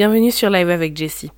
[0.00, 1.30] Bienvenue sur Live avec Jessie,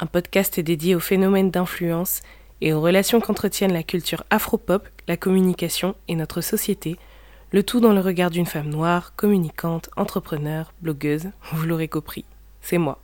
[0.00, 2.22] un podcast dédié aux phénomènes d'influence
[2.60, 6.96] et aux relations qu'entretiennent la culture afro-pop, la communication et notre société,
[7.52, 12.24] le tout dans le regard d'une femme noire, communicante, entrepreneur, blogueuse, vous l'aurez compris,
[12.62, 12.98] c'est moi.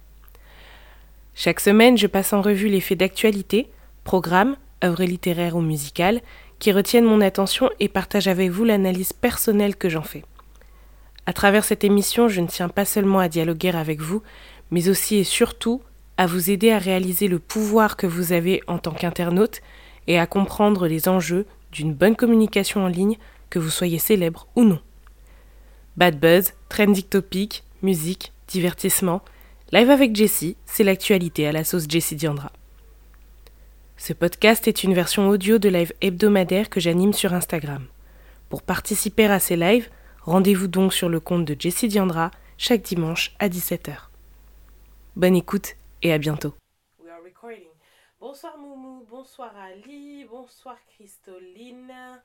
[1.37, 3.71] Chaque semaine, je passe en revue les faits d'actualité,
[4.03, 6.21] programmes, œuvres littéraires ou musicales
[6.59, 10.25] qui retiennent mon attention et partage avec vous l'analyse personnelle que j'en fais.
[11.27, 14.21] À travers cette émission, je ne tiens pas seulement à dialoguer avec vous,
[14.71, 15.83] mais aussi et surtout
[16.17, 19.61] à vous aider à réaliser le pouvoir que vous avez en tant qu'internaute
[20.07, 23.17] et à comprendre les enjeux d'une bonne communication en ligne,
[23.49, 24.81] que vous soyez célèbre ou non.
[25.97, 29.23] Bad buzz, trending topic, musique, divertissement,
[29.73, 32.53] live avec Jessie, c'est l'actualité à la sauce Jessie Diandra.
[33.97, 37.85] Ce podcast est une version audio de live hebdomadaire que j'anime sur Instagram.
[38.49, 39.89] Pour participer à ces lives,
[40.23, 44.10] rendez-vous donc sur le compte de Jessie Diandra chaque dimanche à 17h.
[45.17, 46.55] Bonne écoute et à bientôt.
[48.21, 52.23] Bonsoir Moumou, bonsoir Ali, bonsoir Christoline.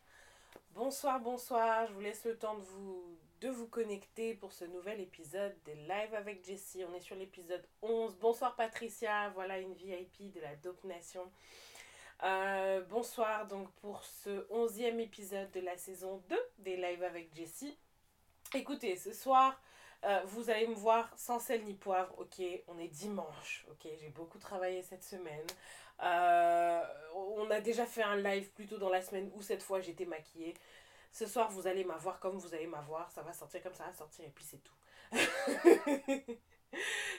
[0.71, 1.87] Bonsoir, bonsoir.
[1.87, 2.55] Je vous laisse le temps
[3.41, 6.83] de vous, connecter pour ce nouvel épisode des Live avec Jessie.
[6.87, 8.17] On est sur l'épisode 11.
[8.17, 11.31] Bonsoir Patricia, voilà une VIP de la Dope Nation.
[12.23, 17.77] Euh, bonsoir donc pour ce onzième épisode de la saison 2 des Live avec Jessie.
[18.53, 19.59] Écoutez, ce soir,
[20.05, 22.13] euh, vous allez me voir sans sel ni poivre.
[22.17, 23.65] Ok, on est dimanche.
[23.71, 25.45] Ok, j'ai beaucoup travaillé cette semaine.
[26.03, 26.81] Euh,
[27.15, 30.53] on a déjà fait un live plutôt dans la semaine où cette fois j'étais maquillée.
[31.11, 33.11] Ce soir, vous allez m'avoir comme vous allez m'avoir.
[33.11, 34.75] Ça va sortir comme ça va sortir et puis c'est tout.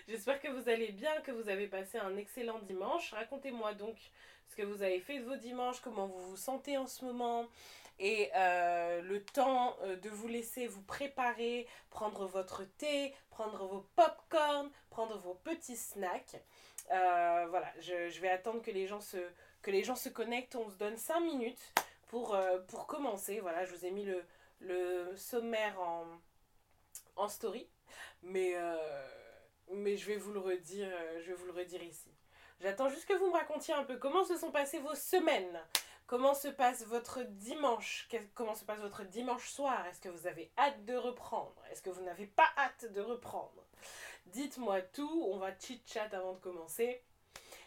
[0.08, 3.12] J'espère que vous allez bien, que vous avez passé un excellent dimanche.
[3.12, 3.96] Racontez-moi donc
[4.48, 7.48] ce que vous avez fait de vos dimanches, comment vous vous sentez en ce moment
[7.98, 13.86] et euh, le temps euh, de vous laisser vous préparer, prendre votre thé, prendre vos
[13.96, 16.36] pop-corn, prendre vos petits snacks.
[16.92, 19.16] Euh, voilà, je, vais attendre que les, gens se,
[19.62, 20.56] que les gens se connectent.
[20.56, 21.72] On se donne 5 minutes
[22.08, 22.36] pour,
[22.68, 23.40] pour commencer.
[23.40, 24.24] Voilà, je vous ai mis le,
[24.60, 26.04] le sommaire en,
[27.16, 27.66] en story.
[28.22, 28.54] Mais,
[29.72, 30.88] mais je vais vous le redire,
[31.20, 32.10] je vais vous le redire ici.
[32.60, 35.60] J'attends juste que vous me racontiez un peu comment se sont passées vos semaines.
[36.06, 38.08] Comment se passe votre dimanche?
[38.34, 39.84] Comment se passe votre dimanche soir?
[39.88, 41.60] Est-ce que vous avez hâte de reprendre?
[41.72, 43.66] Est-ce que vous n'avez pas hâte de reprendre?
[44.26, 47.02] Dites-moi tout, on va chit-chat avant de commencer.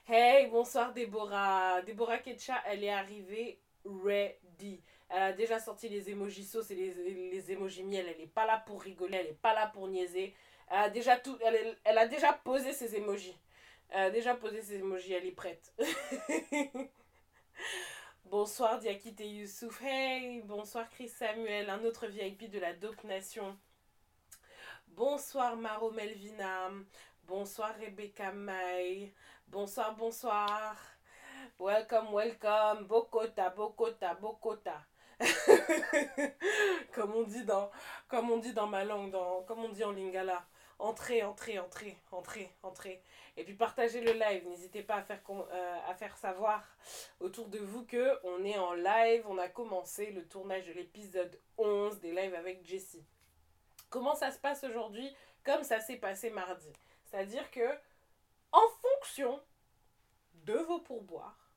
[0.07, 1.81] Hey, bonsoir Déborah.
[1.81, 4.81] Déborah Ketcha, elle est arrivée ready.
[5.09, 6.93] Elle a déjà sorti les emojis sauce et les,
[7.31, 8.07] les emojis miel.
[8.07, 10.33] Elle n'est pas là pour rigoler, elle n'est pas là pour niaiser.
[10.69, 13.37] Elle a déjà, tout, elle, elle a déjà posé ses emojis.
[13.89, 15.73] Elle a déjà posé ses emojis, elle est prête.
[18.29, 19.81] Bonsoir Diakite Youssouf.
[19.81, 23.57] Hey, bonsoir Chris Samuel, un autre VIP de la Dope Nation.
[24.89, 26.69] Bonsoir Maro Melvina.
[27.23, 29.11] Bonsoir Rebecca May.
[29.47, 30.75] Bonsoir, bonsoir.
[31.57, 32.85] Welcome, welcome.
[32.85, 34.85] Bokota, Bokota, Bokota.
[36.93, 37.71] comme on dit dans
[38.11, 40.45] on dit dans ma langue dans comme on dit en lingala.
[40.79, 43.01] Entrez, entrez, entrez, entrez, entrez.
[43.35, 44.47] Et puis partagez le live.
[44.47, 46.63] N'hésitez pas à faire, euh, à faire savoir
[47.19, 49.25] autour de vous que on est en live.
[49.27, 53.03] On a commencé le tournage de l'épisode 11 des lives avec Jessie.
[53.89, 55.13] Comment ça se passe aujourd'hui
[55.43, 56.71] Comme ça s'est passé mardi?
[57.03, 57.67] C'est-à-dire que
[58.51, 59.41] en fonction
[60.33, 61.51] de vos pourboires,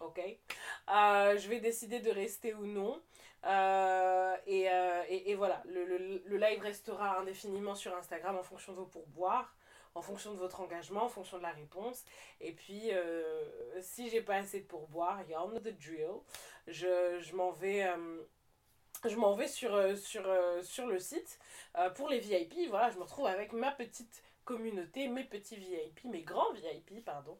[0.00, 3.00] ok, euh, je vais décider de rester ou non.
[3.44, 8.78] Euh, et, et, voilà, le, le, le, live restera indéfiniment sur Instagram en fonction de
[8.78, 9.52] vos pourboires
[9.94, 12.04] en fonction de votre engagement, en fonction de la réponse.
[12.40, 13.44] Et puis, euh,
[13.80, 16.20] si j'ai pas assez de pourboire, you all know the drill,
[16.66, 17.84] je, je m'en vais...
[17.84, 18.22] Euh,
[19.04, 20.24] je m'en vais sur, euh, sur,
[20.62, 21.40] sur le site
[21.96, 22.68] pour les VIP.
[22.68, 27.36] Voilà, je me retrouve avec ma petite communauté, mes petits VIP, mes grands VIP, pardon.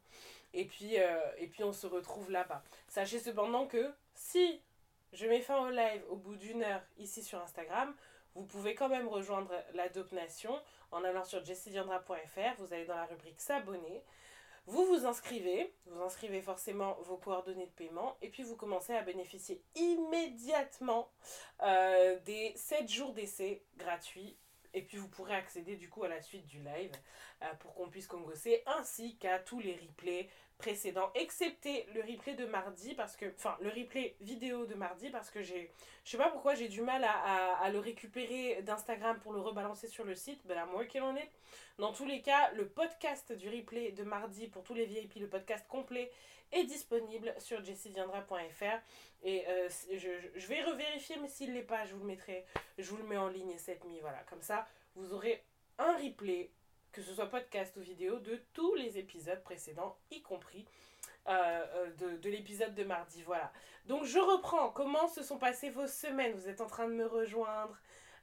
[0.55, 2.65] Et puis, et puis on se retrouve là-bas.
[2.89, 4.61] Sachez cependant que si
[5.13, 7.95] je mets fin au live au bout d'une heure ici sur Instagram,
[8.35, 10.59] vous pouvez quand même rejoindre la Nation
[10.91, 12.55] en allant sur jessidiandra.fr.
[12.59, 14.03] Vous allez dans la rubrique s'abonner.
[14.67, 19.03] Vous vous inscrivez, vous inscrivez forcément vos coordonnées de paiement et puis vous commencez à
[19.03, 21.11] bénéficier immédiatement
[21.63, 24.37] euh, des 7 jours d'essai gratuits
[24.75, 26.93] et puis vous pourrez accéder du coup à la suite du live
[27.43, 30.29] euh, pour qu'on puisse congosser ainsi qu'à tous les replays
[30.63, 35.29] précédents, excepté le replay de mardi, parce que, enfin, le replay vidéo de mardi, parce
[35.29, 35.73] que j'ai,
[36.05, 40.05] je sais pas pourquoi j'ai du mal à, le récupérer d'Instagram pour le rebalancer sur
[40.05, 41.31] le site, ben moi qu'il en est?
[41.79, 45.29] Dans tous les cas, le podcast du replay de mardi pour tous les VIP, le
[45.29, 46.13] podcast complet,
[46.65, 48.79] disponible sur jessidiandra.fr
[49.25, 52.45] et euh, je, vais revérifier, mais s'il l'est pas, je vous le mettrai,
[52.79, 55.43] je vous le mets en ligne cette nuit, voilà, comme ça, vous aurez
[55.79, 56.51] un replay
[56.93, 60.67] que ce soit podcast ou vidéo, de tous les épisodes précédents, y compris
[61.29, 63.23] euh, de, de l'épisode de mardi.
[63.23, 63.51] Voilà.
[63.87, 64.71] Donc je reprends.
[64.71, 66.35] Comment se sont passées vos semaines?
[66.35, 67.77] Vous êtes en train de me rejoindre.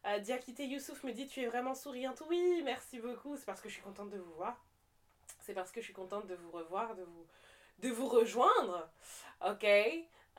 [0.06, 2.22] Euh, Diakité Youssouf me dit Tu es vraiment souriante.
[2.30, 3.36] Oui, merci beaucoup.
[3.38, 4.64] C'est parce que je suis contente de vous voir.
[5.42, 7.26] C'est parce que je suis contente de vous revoir, de vous,
[7.82, 8.90] de vous rejoindre.
[9.46, 9.66] Ok?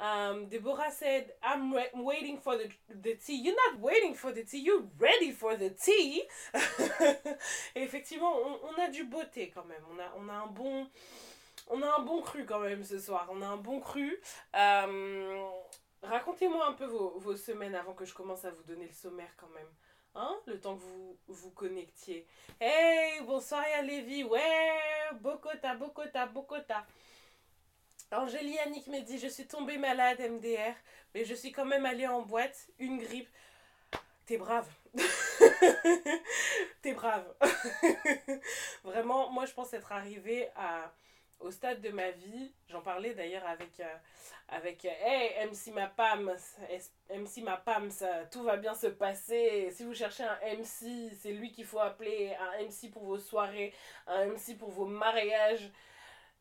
[0.00, 2.70] Um, Deborah said, I'm waiting for the,
[3.02, 3.36] the tea.
[3.36, 6.22] You're not waiting for the tea, you're ready for the tea.
[7.74, 8.32] Effectivement,
[8.64, 9.82] on, a du beauté quand même.
[9.92, 10.86] On a, on a un bon
[11.68, 13.28] on a un bon cru quand même ce soir.
[13.30, 14.18] On a un bon cru.
[14.56, 15.46] Euh,
[16.02, 19.30] racontez-moi un peu vos, vos, semaines avant que je commence à vous donner le sommaire
[19.36, 19.68] quand même.
[20.14, 20.36] Hein?
[20.46, 22.26] Le temps que vous vous connectiez.
[22.58, 24.24] Hey, bonsoir à Lévi.
[24.24, 24.80] Ouais,
[25.20, 26.86] Bokota, Bokota, Bokota.
[28.12, 30.74] Angélie Annick me dit Je suis tombée malade, MDR,
[31.14, 33.28] mais je suis quand même allée en boîte, une grippe.
[34.26, 34.68] T'es brave.
[36.82, 37.24] T'es brave.
[38.84, 40.92] Vraiment, moi je pense être arrivée à
[41.40, 43.96] au stade de ma vie, j'en parlais d'ailleurs avec, euh,
[44.48, 46.30] avec euh, Hey, MC ma Pam,
[47.08, 49.70] MC ma Pam, ça, tout va bien se passer.
[49.70, 53.72] Si vous cherchez un MC, c'est lui qu'il faut appeler, un MC pour vos soirées,
[54.06, 55.70] un MC pour vos mariages.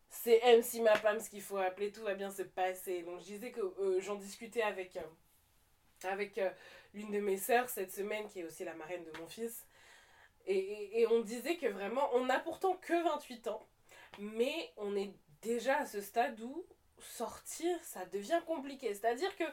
[0.10, 3.04] C'est MC ma Pam ce qu'il faut appeler, tout va bien se passer.
[3.04, 4.98] Donc je disais que euh, j'en discutais avec,
[6.04, 6.42] avec
[6.94, 9.66] l'une de mes sœurs cette semaine, qui est aussi la marraine de mon fils.
[10.48, 13.68] Et, et, et on disait que vraiment, on n'a pourtant que 28 ans
[14.18, 16.66] mais on est déjà à ce stade où
[17.00, 18.94] sortir, ça devient compliqué.
[18.94, 19.44] C'est-à-dire que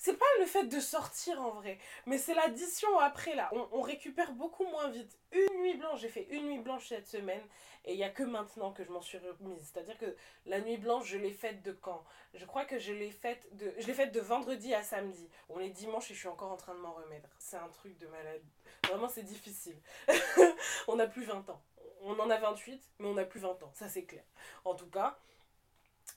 [0.00, 3.50] c'est pas le fait de sortir en vrai, mais c'est l'addition après là.
[3.70, 5.18] On, récupère beaucoup moins vite.
[5.30, 7.42] Une nuit blanche, j'ai fait une nuit blanche cette semaine
[7.84, 9.70] et il y a que maintenant que je m'en suis remise.
[9.70, 10.16] C'est-à-dire que
[10.46, 12.02] la nuit blanche, je l'ai faite de quand?
[12.32, 15.28] Je crois que je l'ai faite de je l'ai faite de vendredi à samedi.
[15.50, 17.28] On est dimanche et je suis encore en train de m'en remettre.
[17.38, 18.42] C'est un truc de malade.
[18.88, 19.76] Vraiment, c'est difficile.
[20.88, 21.62] on n'a plus 20 ans
[22.02, 24.24] on en a 28, mais on n'a plus 20 ans, ça c'est clair.
[24.64, 25.18] En tout cas,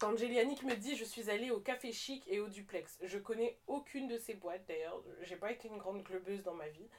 [0.01, 2.97] Angélianique me dit Je suis allée au Café Chic et au Duplex.
[3.03, 5.01] Je connais aucune de ces boîtes d'ailleurs.
[5.21, 6.89] J'ai pas été une grande clubeuse dans ma vie.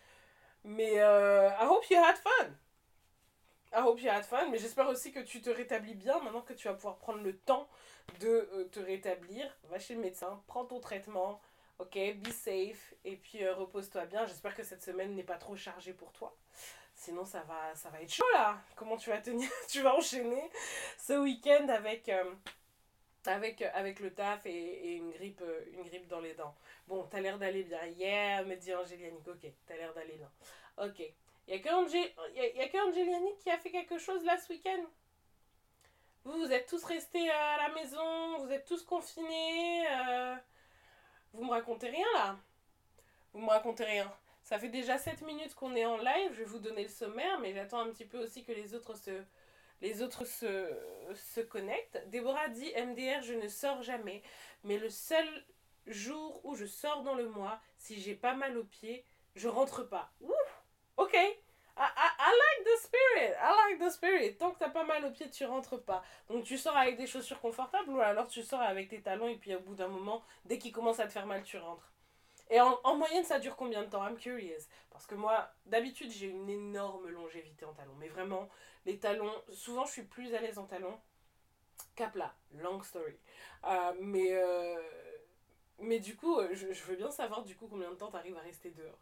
[0.64, 2.50] Mais euh, I hope you had fun.
[3.73, 4.49] I hope you had fun.
[4.50, 7.37] Mais j'espère aussi que tu te rétablis bien maintenant que tu vas pouvoir prendre le
[7.37, 7.69] temps
[8.20, 9.46] de euh, te rétablir.
[9.64, 11.41] Va chez le médecin, prends ton traitement.
[11.79, 12.94] Ok, be safe.
[13.05, 14.26] Et puis euh, repose-toi bien.
[14.26, 16.37] J'espère que cette semaine n'est pas trop chargée pour toi.
[16.94, 18.58] Sinon, ça va, ça va être chaud là.
[18.76, 19.50] Comment tu vas tenir?
[19.69, 20.50] Tu vas enchaîner
[20.99, 22.08] ce week-end avec,
[23.26, 26.54] avec, euh, avec le taf et, une, grippe, euh, une grippe dans les dents.
[26.86, 27.84] Bon, t'as l'air d'aller bien.
[27.98, 29.26] Yeah, me dit Angélianique.
[29.26, 30.30] Ok, t'as l'air d'aller bien.
[30.78, 31.02] Ok.
[31.46, 34.82] Il a que, Angélianique qui a fait quelque chose là ce week-end?
[36.24, 39.84] Vous, vous êtes tous restés à la maison, vous êtes tous confinés.
[41.34, 42.36] Vous me racontez rien là
[43.34, 44.10] Vous me racontez rien.
[44.42, 47.40] Ça fait déjà 7 minutes qu'on est en live, je vais vous donner le sommaire,
[47.40, 49.10] mais j'attends un petit peu aussi que les autres se,
[49.80, 50.70] les autres se,
[51.14, 52.02] se connectent.
[52.08, 54.22] Déborah dit MDR, je ne sors jamais,
[54.62, 55.26] mais le seul
[55.86, 59.04] jour où je sors dans le mois, si j'ai pas mal aux pieds,
[59.34, 60.10] je rentre pas.
[60.20, 60.32] Ouh,
[60.96, 61.16] ok.
[61.76, 64.36] I, like the spirit, I like the spirit.
[64.38, 66.04] Tant que t'as pas mal aux pieds, tu rentres pas.
[66.28, 69.36] Donc tu sors avec des chaussures confortables ou alors tu sors avec tes talons et
[69.36, 71.92] puis au bout d'un moment, dès qu'il commence à te faire mal, tu rentres.
[72.50, 74.06] Et en, en, moyenne, ça dure combien de temps?
[74.06, 74.68] I'm curious.
[74.90, 77.96] Parce que moi, d'habitude, j'ai une énorme longévité en talons.
[77.98, 78.48] Mais vraiment,
[78.86, 80.98] les talons, souvent, je suis plus à l'aise en talons
[81.96, 82.34] qu'à plat.
[82.58, 83.17] Long story.
[83.64, 84.81] Euh, mais, euh,
[85.81, 88.36] mais du coup, euh, je, veux bien savoir du coup combien de temps tu arrives
[88.36, 88.98] à rester dehors.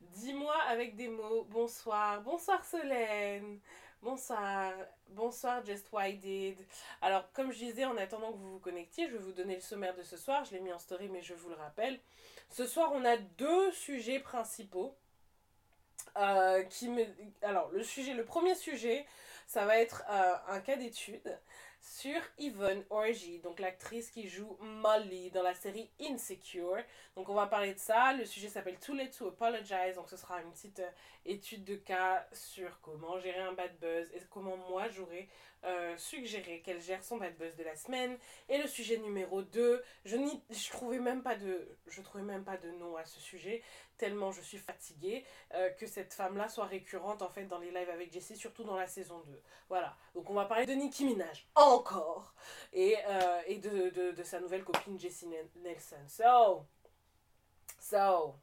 [0.00, 1.44] Dis-moi avec des mots.
[1.50, 2.22] Bonsoir.
[2.22, 3.60] Bonsoir Solène.
[4.02, 4.72] Bonsoir,
[5.08, 6.58] bonsoir Just Why Did.
[7.02, 9.60] Alors, comme je disais, en attendant que vous vous connectiez, je vais vous donner le
[9.60, 10.42] sommaire de ce soir.
[10.46, 12.00] Je l'ai mis en story, mais je vous le rappelle.
[12.48, 14.96] Ce soir, on a deux sujets principaux.
[16.16, 16.64] Euh.
[17.42, 19.06] Alors, le, sujet, le premier sujet,
[19.46, 21.38] ça va être euh, un cas d'étude
[21.80, 26.76] sur Yvonne Orgy, donc l'actrice qui joue Molly dans la série Insecure.
[27.16, 28.12] Donc on va parler de ça.
[28.12, 29.96] Le sujet s'appelle Too Late to Apologize.
[29.96, 30.90] Donc ce sera une petite euh,
[31.24, 35.28] étude de cas sur comment gérer un bad buzz et comment moi j'aurais
[35.64, 38.16] euh, suggéré qu'elle gère son bad buzz de la semaine.
[38.48, 40.16] Et le sujet numéro 2, je,
[40.50, 43.62] je trouvais même pas de je trouvais même pas de nom à ce sujet
[44.00, 45.24] tellement je suis fatiguée
[45.54, 48.76] euh, que cette femme-là soit récurrente en fait dans les lives avec Jessie, surtout dans
[48.76, 49.42] la saison 2.
[49.68, 49.94] Voilà.
[50.14, 52.34] Donc on va parler de Nicki Minaj encore
[52.72, 55.96] et, euh, de, sa nouvelle copine Jessie Nelson.
[56.08, 56.64] So,
[57.78, 58.34] so,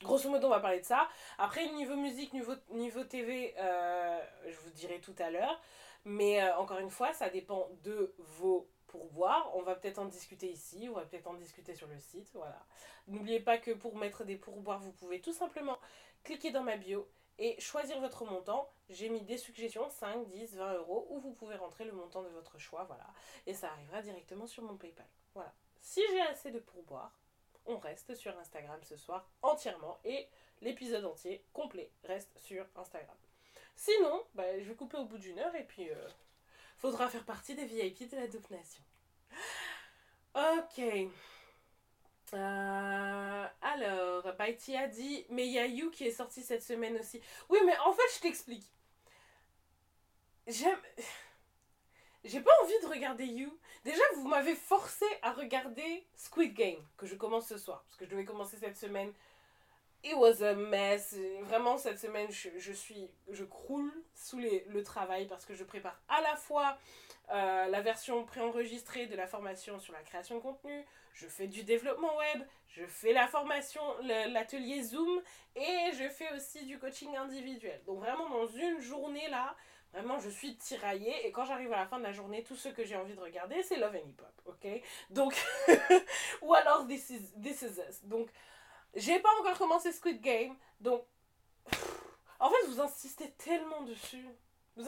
[0.00, 1.08] grosso modo on va parler de ça.
[1.38, 5.60] Après niveau musique, niveau, niveau TV, euh, je vous dirai tout à l'heure.
[6.04, 9.50] Mais encore une fois, ça dépend de vos pourboires.
[9.56, 12.64] On va peut-être en discuter ici, on va peut-être en discuter sur le site, voilà.
[13.08, 15.78] N'oubliez pas que pour mettre des pourboires, vous pouvez tout simplement
[16.22, 17.08] cliquer dans ma bio
[17.38, 18.70] et choisir votre montant.
[18.88, 22.28] J'ai mis des suggestions, 5, 10, 20 euros, où vous pouvez rentrer le montant de
[22.28, 23.06] votre choix, voilà.
[23.46, 25.08] Et ça arrivera directement sur mon PayPal.
[25.34, 25.52] Voilà.
[25.80, 27.18] Si j'ai assez de pourboire,
[27.66, 30.28] on reste sur Instagram ce soir entièrement et
[30.60, 33.16] l'épisode entier, complet, reste sur Instagram.
[33.76, 36.08] Sinon, bah, je vais couper au bout d'une heure et puis euh,
[36.78, 38.82] faudra faire partie des VIP de la Dope Nation.
[40.34, 40.80] Ok.
[42.32, 46.96] Euh, alors, Baiti a dit, mais il y a You qui est sorti cette semaine
[46.98, 47.20] aussi.
[47.48, 48.66] Oui, mais en fait, je t'explique.
[50.46, 50.78] J'aime.
[52.24, 53.56] J'ai pas envie de regarder You.
[53.84, 58.06] Déjà, vous m'avez forcé à regarder Squid Game, que je commence ce soir, parce que
[58.06, 59.12] je devais commencer cette semaine.
[60.04, 61.16] It was a mess.
[61.42, 65.98] Vraiment, cette semaine, je, suis, je croule sous les, le travail parce que je prépare
[66.08, 66.76] à la fois
[67.32, 70.84] euh, la version préenregistrée de la formation sur la création de contenu,
[71.14, 75.22] je fais du développement web, je fais la formation, l'atelier Zoom
[75.56, 77.80] et je fais aussi du coaching individuel.
[77.86, 79.56] Donc vraiment, dans une journée là,
[79.94, 82.68] vraiment, je suis tiraillée et quand j'arrive à la fin de la journée, tout ce
[82.68, 84.82] que j'ai envie de regarder, c'est Love and Hip Hop, ok?
[85.08, 85.34] Donc,
[86.42, 88.04] ou alors This Is, This Is Us.
[88.04, 88.28] Donc,
[88.94, 91.04] j'ai pas encore commencé Squid Game, donc.
[92.40, 94.26] En fait, vous insistez tellement dessus.
[94.76, 94.84] Vous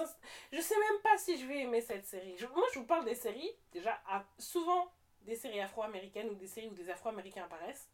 [0.52, 2.36] Je sais même pas si je vais aimer cette série.
[2.54, 4.00] Moi, je vous parle des séries, déjà,
[4.38, 7.88] souvent des séries afro-américaines ou des séries où des afro-américains apparaissent.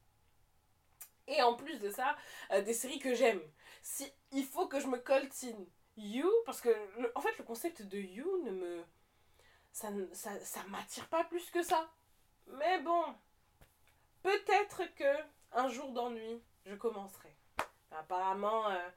[1.28, 2.16] Et en plus de ça,
[2.50, 3.40] euh, des séries que j'aime.
[3.82, 5.66] Si, il faut que je me coltine
[5.96, 6.70] You, parce que,
[7.14, 8.84] en fait, le concept de You ne me.
[9.72, 11.90] Ça, ça, ça m'attire pas plus que ça.
[12.46, 13.04] Mais bon,
[14.22, 15.16] peut-être que
[15.54, 17.34] un jour d'ennui, je commencerai.
[17.90, 18.88] Apparemment, euh,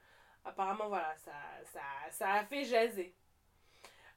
[0.46, 1.34] apparemment voilà, ça,
[1.66, 1.82] ça,
[2.12, 3.14] ça a fait jaser.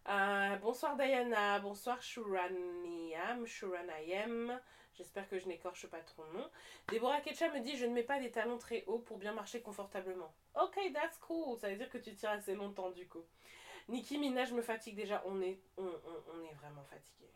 [0.09, 4.59] Euh, bonsoir Diana, bonsoir Shuraniam, Shuranayem.
[4.95, 6.51] J'espère que je n'écorche pas trop nom.
[6.91, 9.61] Deborah Ketcha me dit Je ne mets pas des talons très hauts pour bien marcher
[9.61, 10.33] confortablement.
[10.61, 11.57] Ok, that's cool.
[11.59, 13.25] Ça veut dire que tu tires assez longtemps du coup.
[13.89, 15.23] Nicki Minaj me fatigue déjà.
[15.27, 17.29] On est, on, on, on est vraiment fatigué.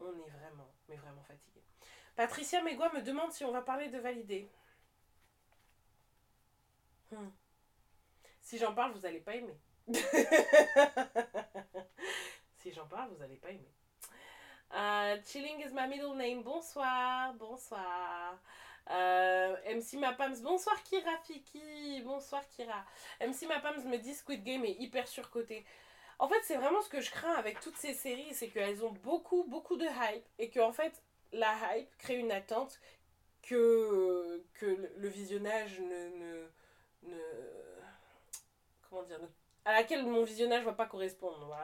[0.00, 1.62] On est vraiment, mais vraiment fatigué.
[2.18, 4.50] Patricia Mégua me demande si on va parler de valider.
[7.12, 7.28] Hmm.
[8.40, 9.56] Si j'en parle, vous n'allez pas aimer.
[12.56, 13.72] si j'en parle, vous n'allez pas aimer.
[14.74, 16.42] Euh, chilling is my middle name.
[16.42, 18.36] Bonsoir, bonsoir.
[18.90, 22.84] Euh, MC Mapams, bonsoir Kira Fiki, bonsoir Kira.
[23.20, 25.64] MC Mapams me dit Squid Game est hyper surcoté.
[26.18, 28.90] En fait, c'est vraiment ce que je crains avec toutes ces séries, c'est qu'elles ont
[28.90, 31.00] beaucoup, beaucoup de hype et qu'en fait,
[31.32, 32.80] la hype crée une attente
[33.42, 36.48] que, que le visionnage ne,
[37.02, 37.16] ne,
[38.88, 39.20] comment dire
[39.64, 41.54] à laquelle mon visionnage va pas correspondre.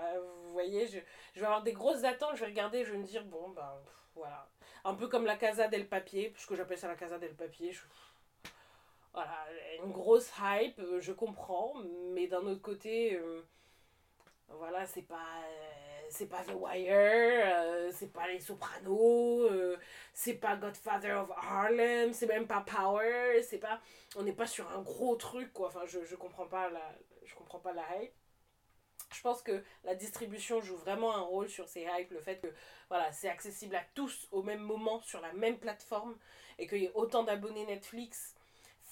[0.45, 0.99] Vous voyez je,
[1.41, 3.81] vais avoir des grosses attentes je vais regarder je vais me dire bon ben
[4.15, 4.49] voilà.
[4.85, 7.73] Un peu comme la Casa del Papier puisque j'appelle ça la Casa del Papier
[9.13, 9.47] voilà
[9.83, 11.75] une grosse hype je comprends
[12.13, 13.43] mais d'un autre côté euh,
[14.49, 15.74] voilà, c'est pas euh,
[16.11, 19.77] c'est pas The Wire, euh, c'est pas Les Sopranos, euh,
[20.13, 23.81] c'est pas Godfather of Harlem, c'est même pas Power, c'est pas
[24.17, 25.69] on n'est pas sur un gros truc quoi.
[25.69, 26.95] Enfin, je je comprends pas la
[27.25, 28.13] je comprends pas la hype.
[29.13, 32.53] Je pense que la distribution joue vraiment un rôle sur ces hypes, le fait que
[32.89, 36.17] voilà, c'est accessible à tous au même moment sur la même plateforme
[36.59, 38.35] et qu'il y ait autant d'abonnés Netflix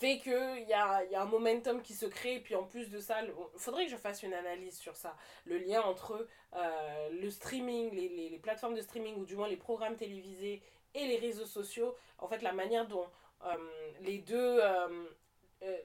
[0.03, 2.35] fait qu'il y a, y a un momentum qui se crée.
[2.35, 5.17] Et puis en plus de ça, il faudrait que je fasse une analyse sur ça.
[5.45, 9.57] Le lien entre euh, le streaming, les, les, plateformes de streaming, ou du moins les
[9.57, 10.61] programmes télévisés
[10.95, 11.95] et les réseaux sociaux.
[12.19, 13.07] En fait, la manière dont
[13.45, 13.57] euh,
[14.01, 14.59] les deux...
[14.61, 15.07] Euh,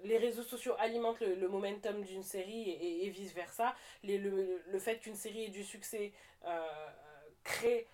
[0.03, 3.75] les réseaux sociaux alimentent le, momentum d'une série et, et, vice-versa.
[4.03, 4.17] Le,
[4.65, 6.13] le, fait qu'une série ait du succès
[7.43, 7.88] crée,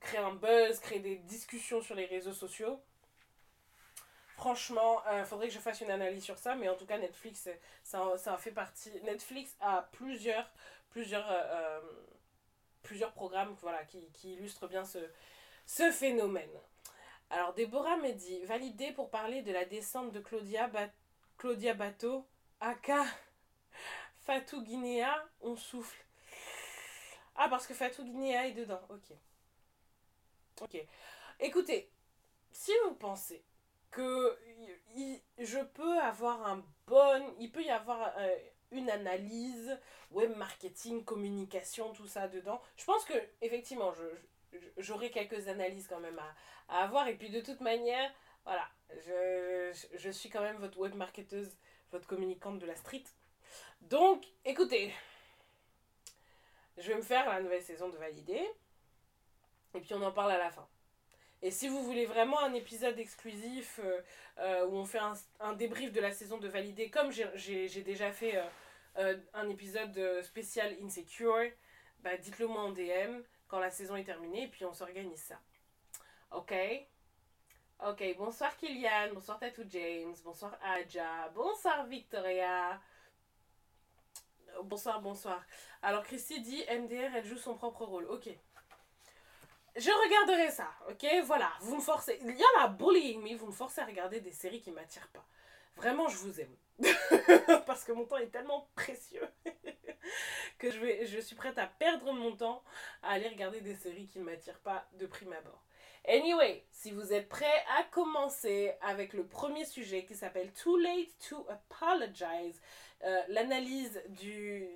[0.00, 2.80] crée un buzz, crée des discussions sur les réseaux sociaux.
[4.36, 6.98] Franchement, il euh, faudrait que je fasse une analyse sur ça, mais en tout cas,
[6.98, 7.48] Netflix,
[7.82, 8.90] ça, ça fait partie.
[9.02, 10.50] Netflix a plusieurs,
[10.90, 11.80] plusieurs, euh, euh,
[12.82, 16.50] plusieurs programmes voilà, qui, qui illustrent bien ce, phénomène.
[17.30, 20.88] Alors, Déborah me dit validé pour parler de la descente de Claudia, ba
[21.38, 22.26] Claudia Bateau,
[22.60, 23.04] aka
[24.24, 26.04] Fatou Guinea, on souffle.
[27.36, 29.16] Ah, parce que Fatou Guinea est dedans, ok.
[30.62, 30.76] Ok.
[31.40, 31.90] Écoutez,
[32.52, 33.42] si vous pensez
[33.92, 34.38] que
[35.38, 37.34] je peux avoir un bon...
[37.38, 38.36] Il peut y avoir euh,
[38.72, 39.78] une analyse,
[40.10, 42.60] web marketing, communication, tout ça dedans.
[42.76, 46.34] Je pense que, effectivement, je, j'aurai quelques analyses quand même à,
[46.68, 47.06] à, avoir.
[47.06, 48.10] Et puis, de toute manière,
[48.44, 48.66] voilà,
[49.06, 51.56] je, je suis quand même votre web marketeuse,
[51.92, 53.04] votre communicante de la street.
[53.82, 54.92] Donc, écoutez,
[56.78, 58.48] je vais me faire la nouvelle saison de Valider.
[59.74, 60.66] Et puis, on en parle à la fin.
[61.42, 63.80] Et si vous voulez vraiment un épisode exclusif
[64.38, 65.00] euh, où on fait
[65.40, 68.40] un, débrief de la saison de Validé, comme j'ai déjà fait
[68.96, 71.50] un épisode spécial Insecure,
[72.00, 75.38] bah, dites-le moi en DM quand la saison est terminée et puis on s'organise ça.
[76.30, 76.54] Ok?
[77.86, 82.80] Ok, bonsoir Kylian, bonsoir Tatou James, bonsoir Aja, bonsoir Victoria.
[84.62, 85.44] Bonsoir, bonsoir.
[85.82, 88.06] Alors Christy dit MDR, elle joue son propre rôle.
[88.06, 88.28] Ok.
[89.74, 91.06] Je regarderai ça, ok?
[91.24, 92.18] Voilà, vous me forcez.
[92.22, 95.08] Il y a la bullying, mais vous me forcez à regarder des séries qui m'attirent
[95.08, 95.24] pas.
[95.76, 96.54] Vraiment, je vous aime.
[97.66, 99.26] Parce que mon temps est tellement précieux
[100.58, 102.62] que je, vais, je suis prête à perdre mon temps
[103.02, 105.62] à aller regarder des séries qui ne m'attirent pas de prime abord.
[106.06, 111.16] Anyway, si vous êtes prêts à commencer avec le premier sujet qui s'appelle Too Late
[111.28, 112.60] to Apologize,
[113.04, 114.68] euh, l'analyse du,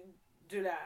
[0.48, 0.78] de la,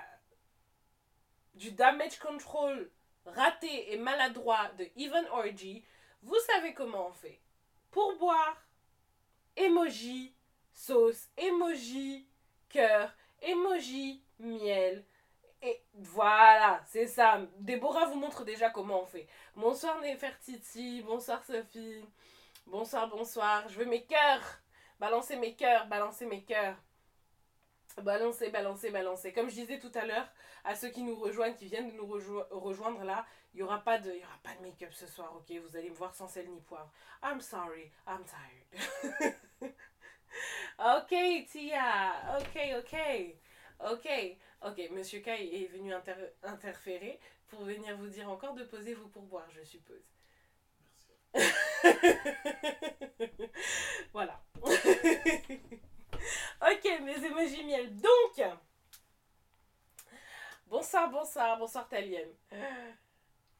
[1.55, 2.91] du damage control
[3.27, 5.85] raté et maladroit de Even Orgy,
[6.23, 7.41] vous savez comment on fait.
[7.91, 8.57] Pourboire,
[9.57, 10.35] emoji,
[10.73, 12.27] sauce, emoji,
[12.69, 13.13] cœur,
[13.43, 15.05] emoji, miel.
[15.63, 17.41] Et voilà, c'est ça.
[17.59, 19.27] Déborah vous montre déjà comment on fait.
[19.57, 22.05] Bonsoir Nefertiti, bonsoir Sophie.
[22.67, 23.69] Bonsoir, bonsoir.
[23.69, 24.61] Je veux mes cœurs.
[24.99, 26.77] Balancer mes cœurs, balancer mes cœurs.
[27.99, 29.33] Balancer, balancer, balancer.
[29.33, 30.29] Comme je disais tout à l'heure,
[30.65, 33.99] à ceux qui nous rejoignent, qui viennent de nous rejoindre là, il n'y aura pas
[33.99, 35.53] de, y aura pas de make-up ce soir, ok?
[35.59, 36.91] Vous allez me voir sans sel ni poivre.
[37.23, 39.35] I'm sorry, I'm tired.
[40.79, 42.39] ok, Tia.
[42.39, 42.97] Ok, ok.
[43.93, 44.09] Ok,
[44.63, 44.91] ok.
[44.93, 45.93] Monsieur Kai est venu
[46.43, 47.19] interférer
[47.49, 50.09] pour venir vous dire encore de poser vos pourboires, je suppose.
[51.35, 51.35] Merci.
[54.13, 54.41] voilà.
[56.63, 57.95] ok, mes émojis miel.
[57.97, 58.47] Donc,
[60.67, 62.33] bonsoir, bonsoir, bonsoir Talienne.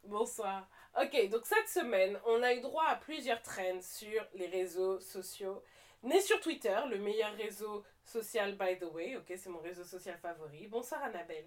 [0.05, 0.69] Bonsoir.
[1.01, 5.63] Ok, donc cette semaine, on a eu droit à plusieurs trends sur les réseaux sociaux.
[6.03, 10.19] Né sur Twitter, le meilleur réseau social by the way, ok, c'est mon réseau social
[10.19, 10.67] favori.
[10.67, 11.47] Bonsoir Annabelle.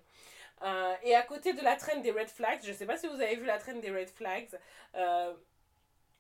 [0.62, 3.08] Euh, et à côté de la trend des red flags, je ne sais pas si
[3.08, 4.48] vous avez vu la trend des red flags,
[4.96, 5.34] euh,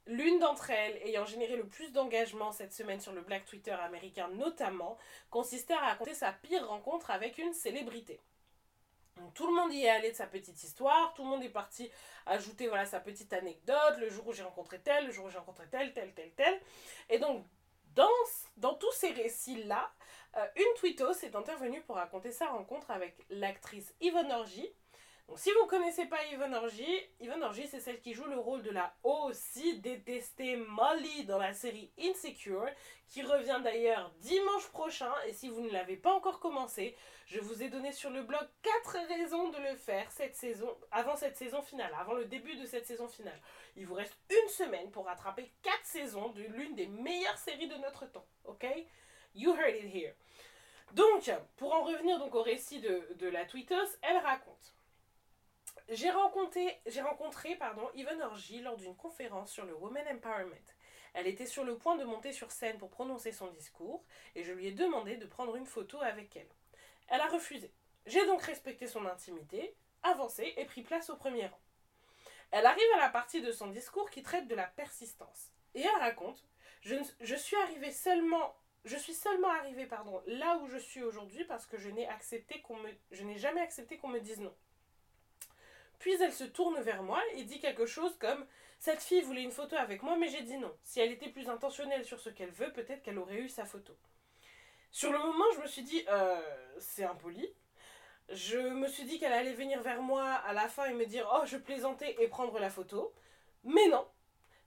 [0.05, 4.27] L'une d'entre elles, ayant généré le plus d'engagement cette semaine sur le Black Twitter américain
[4.33, 4.97] notamment,
[5.29, 8.19] consistait à raconter sa pire rencontre avec une célébrité.
[9.33, 11.89] tout le monde y est allé de sa petite histoire, tout le monde est parti
[12.25, 15.37] ajouter voilà, sa petite anecdote, le jour où j'ai rencontré tel, le jour où j'ai
[15.37, 16.59] rencontré tel, tel, tel, tel.
[17.09, 17.45] Et donc,
[17.95, 18.09] dans,
[18.57, 19.91] dans tous ces récits-là,
[20.35, 24.73] euh, une tweetos est intervenue pour raconter sa rencontre avec l'actrice Yvonne Orgy,
[25.27, 26.85] donc si vous ne connaissez pas Yvonne Orgy,
[27.19, 31.53] Yvonne Orgy c'est celle qui joue le rôle de la aussi détestée Molly dans la
[31.53, 32.67] série Insecure,
[33.07, 37.63] qui revient d'ailleurs dimanche prochain, et si vous ne l'avez pas encore commencé, je vous
[37.63, 41.61] ai donné sur le blog 4 raisons de le faire cette saison, avant cette saison
[41.61, 43.39] finale, avant le début de cette saison finale.
[43.75, 47.75] Il vous reste une semaine pour rattraper 4 saisons de l'une des meilleures séries de
[47.77, 48.65] notre temps, ok?
[49.35, 50.13] You heard it here.
[50.91, 54.75] Donc, pour en revenir donc au récit de, de la tweetos, elle raconte
[55.89, 60.73] j'ai rencontré, j'ai rencontré pardon, Yvonne Orgy lors d'une conférence sur le Women Empowerment.
[61.13, 64.03] Elle était sur le point de monter sur scène pour prononcer son discours
[64.35, 66.49] et je lui ai demandé de prendre une photo avec elle.
[67.07, 67.71] Elle a refusé.
[68.05, 71.59] J'ai donc respecté son intimité, avancé et pris place au premier rang.
[72.51, 75.51] Elle arrive à la partie de son discours qui traite de la persistance.
[75.75, 76.43] Et elle raconte
[76.81, 78.55] Je, je suis arrivée seulement.
[78.85, 82.61] Je suis seulement arrivée pardon, là où je suis aujourd'hui parce que je n'ai accepté
[82.61, 84.53] qu'on me, je n'ai jamais accepté qu'on me dise non.
[86.03, 88.45] Puis elle se tourne vers moi et dit quelque chose comme
[88.77, 90.75] Cette fille voulait une photo avec moi, mais j'ai dit non.
[90.83, 93.95] Si elle était plus intentionnelle sur ce qu'elle veut, peut-être qu'elle aurait eu sa photo.
[94.91, 96.41] Sur le moment, je me suis dit euh,
[96.77, 97.47] C'est impoli.
[98.27, 101.25] Je me suis dit qu'elle allait venir vers moi à la fin et me dire
[101.33, 103.13] Oh, je plaisantais et prendre la photo.
[103.63, 104.05] Mais non,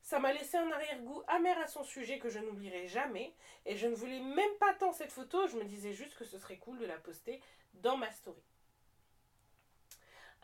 [0.01, 3.35] ça m'a laissé un arrière-goût amer à son sujet que je n'oublierai jamais.
[3.67, 6.39] Et je ne voulais même pas tant cette photo, je me disais juste que ce
[6.39, 7.43] serait cool de la poster
[7.75, 8.43] dans ma story.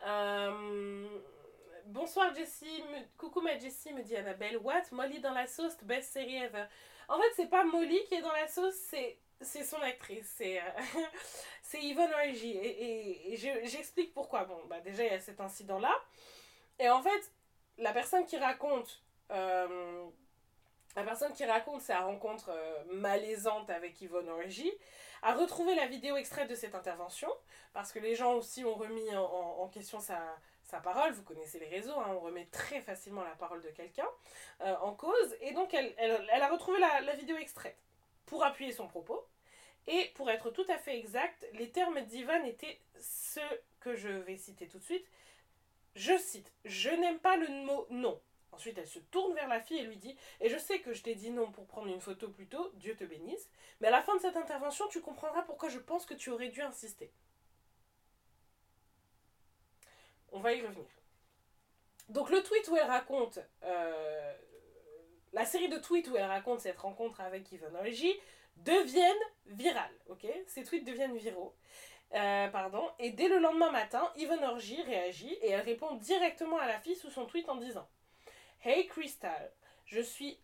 [0.05, 1.07] Euh,
[1.85, 2.83] bonsoir Jessie,
[3.17, 4.57] coucou ma Jessie, me dit Annabelle.
[4.57, 4.83] What?
[4.91, 6.65] Molly dans la sauce, best série ever.
[7.07, 10.59] En fait, c'est pas Molly qui est dans la sauce, c'est c'est son actrice, c'est
[10.59, 10.63] euh,
[11.81, 12.51] Yvonne Orgy.
[12.51, 14.45] Et, et, j'explique pourquoi.
[14.45, 15.93] Bon, bah déjà, il y a cet incident-là.
[16.79, 17.31] Et en fait,
[17.77, 20.05] la personne qui raconte euh,
[20.95, 24.71] la personne qui raconte sa rencontre euh, malaisante avec Yvonne Orgy
[25.21, 27.29] a retrouvé la vidéo extraite de cette intervention,
[27.73, 30.19] parce que les gens aussi ont remis en, question sa,
[30.83, 31.13] parole.
[31.13, 34.07] Vous connaissez les réseaux, hein, on remet très facilement la parole de quelqu'un
[34.61, 35.37] euh, en cause.
[35.41, 35.95] Et donc, elle,
[36.41, 37.77] a retrouvé la, la, vidéo extraite
[38.25, 39.23] pour appuyer son propos.
[39.85, 44.37] Et pour être tout à fait exact, les termes d'Yvonne étaient ceux que je vais
[44.37, 45.05] citer tout de suite.
[45.95, 48.19] Je cite Je n'aime pas le mot non.
[48.53, 51.01] Ensuite, elle se tourne vers la fille et lui dit Et je sais que je
[51.01, 53.49] t'ai dit non pour prendre une photo plus tôt, Dieu te bénisse,
[53.81, 56.49] mais à la fin de cette intervention, tu comprendras pourquoi je pense que tu aurais
[56.49, 57.11] dû insister.
[60.31, 60.85] On va y revenir.
[62.09, 63.39] Donc, le tweet où elle raconte.
[63.63, 64.33] Euh,
[65.31, 68.13] la série de tweets où elle raconte cette rencontre avec Yvonne Orgy
[68.57, 69.13] deviennent
[69.47, 70.27] virales, ok?
[70.45, 71.55] Ces tweets deviennent viraux.
[72.13, 72.87] Euh, pardon.
[72.99, 76.95] Et dès le lendemain matin, Yvonne Orgy réagit et elle répond directement à la fille
[76.95, 77.87] sous son tweet en disant
[78.65, 79.51] Hey Crystal,
[79.85, 80.39] je suis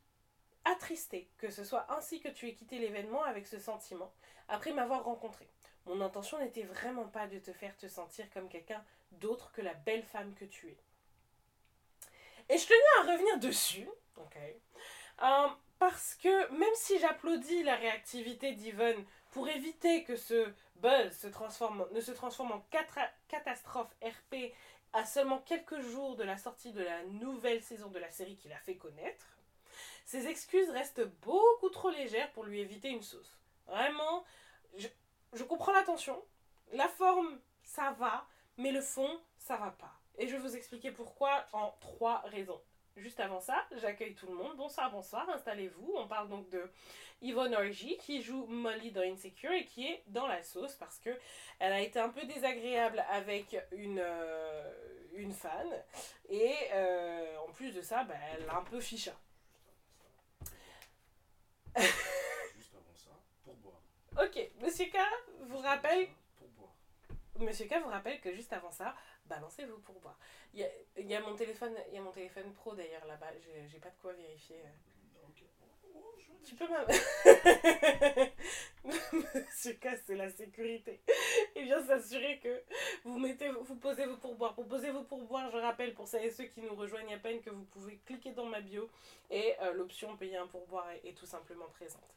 [0.65, 4.11] attristée que ce soit ainsi que tu aies quitté l'événement avec ce sentiment,
[4.49, 5.47] après m'avoir rencontré.
[5.85, 9.73] Mon intention n'était vraiment pas de te faire te sentir comme quelqu'un d'autre que la
[9.73, 10.77] belle femme que tu es.
[12.49, 13.87] Et je tenais à revenir dessus,
[15.21, 21.05] euh, parce que même si j'applaudis la réactivité d'Yvonne pour éviter que ce buzz
[21.93, 22.65] ne se transforme en
[23.29, 24.51] catastrophe RP
[24.93, 28.51] à seulement quelques jours de la sortie de la nouvelle saison de la série qu'il
[28.53, 29.25] a fait connaître,
[30.05, 33.37] ses excuses restent beaucoup trop légères pour lui éviter une sauce.
[33.67, 34.23] Vraiment,
[34.75, 34.87] je,
[35.33, 36.19] je comprends l'attention,
[36.73, 39.93] la forme, ça va, mais le fond, ça va pas.
[40.17, 42.61] Et je vais vous expliquer pourquoi en trois raisons.
[42.99, 44.57] Juste avant ça, j'accueille tout le monde.
[44.57, 45.93] Bonsoir, bonsoir, installez-vous.
[45.95, 46.69] On parle donc de
[47.21, 51.09] Yvonne Orgy qui joue Molly dans Insecure et qui est dans la sauce parce que
[51.59, 54.73] elle a été un peu désagréable avec une, euh,
[55.13, 55.67] une fan.
[56.27, 59.13] Et euh, en plus de ça, bah, elle a un peu ficha.
[61.77, 63.11] Juste avant ça,
[63.45, 63.81] pour boire.
[64.21, 64.97] Ok, Monsieur K
[65.43, 66.09] vous rappelle.
[67.37, 68.93] Monsieur K vous rappelle que juste avant ça,
[69.29, 70.19] balancez-vous pour boire.
[70.53, 73.27] Il y a, y a, mon téléphone, il y a mon téléphone pro d'ailleurs là-bas,
[73.67, 74.57] j'ai pas de quoi vérifier.
[76.43, 76.87] Tu peux même.
[79.13, 81.01] Monsieur K, c'est la sécurité.
[81.55, 82.63] Et bien s'assurer que
[83.03, 84.55] vous mettez, vous posez vos pourboires.
[84.55, 87.41] Pour poser vos pourboires, je rappelle pour celles et ceux qui nous rejoignent à peine
[87.41, 88.89] que vous pouvez cliquer dans ma bio
[89.29, 92.15] et euh, l'option payer un pourboire est, est tout simplement présente.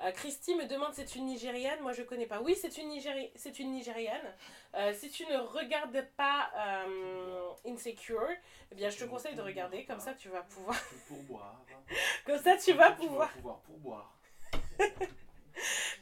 [0.00, 1.80] Euh, Christy me demande c'est une Nigériane?
[1.80, 2.40] Moi je connais pas.
[2.40, 4.34] Oui, c'est une, Nigéri c'est une Nigériane.
[4.74, 8.28] Euh, si tu ne regardes pas euh, Insecure,
[8.72, 9.84] eh bien je te conseille de regarder.
[9.84, 10.76] Comme ça tu vas pouvoir.
[11.06, 11.60] Pourboire.
[12.26, 13.30] Comme ça tu vas pouvoir.
[13.32, 14.18] pourboire.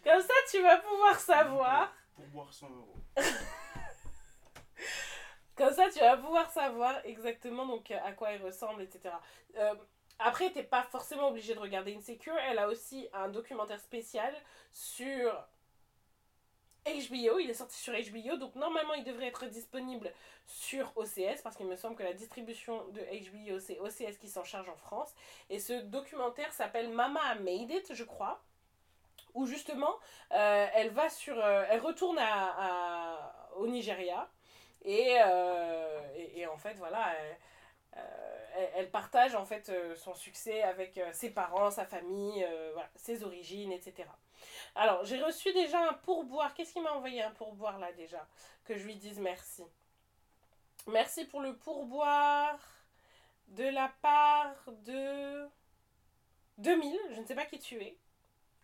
[0.04, 1.92] Comme ça tu vas pouvoir savoir.
[2.16, 2.96] Pourboire 100 euros.
[5.54, 9.14] Comme ça tu vas pouvoir savoir exactement donc à quoi elle ressemble, etc.
[9.58, 9.74] Euh,
[10.24, 12.36] après, t'es pas forcément obligé de regarder Insecure.
[12.48, 14.34] Elle a aussi un documentaire spécial
[14.72, 15.32] sur
[16.84, 17.38] HBO.
[17.38, 20.12] Il est sorti sur HBO, donc normalement il devrait être disponible
[20.46, 24.44] sur OCS parce qu'il me semble que la distribution de HBO c'est OCS qui s'en
[24.44, 25.14] charge en France.
[25.50, 28.42] Et ce documentaire s'appelle Mama Made It, je crois.
[29.34, 29.96] Où justement,
[30.32, 32.20] euh, elle va sur, euh, elle retourne
[33.56, 34.28] au Nigeria
[34.84, 36.00] et, euh,
[36.34, 37.14] et, en fait voilà.
[38.74, 42.46] Elle, partage en fait euh, son succès avec euh, ses parents, sa famille,
[42.96, 44.08] ses origines, etc.
[44.74, 46.54] Alors, j'ai reçu déjà un pourboire.
[46.54, 48.26] Qu'est-ce qu'il m'a envoyé un pourboire là déjà
[48.64, 49.64] Que je lui dise merci?
[50.88, 52.58] Merci pour le pourboire
[53.48, 55.46] de la part de
[56.58, 56.98] 2000.
[57.14, 57.96] Je ne sais pas qui tu es.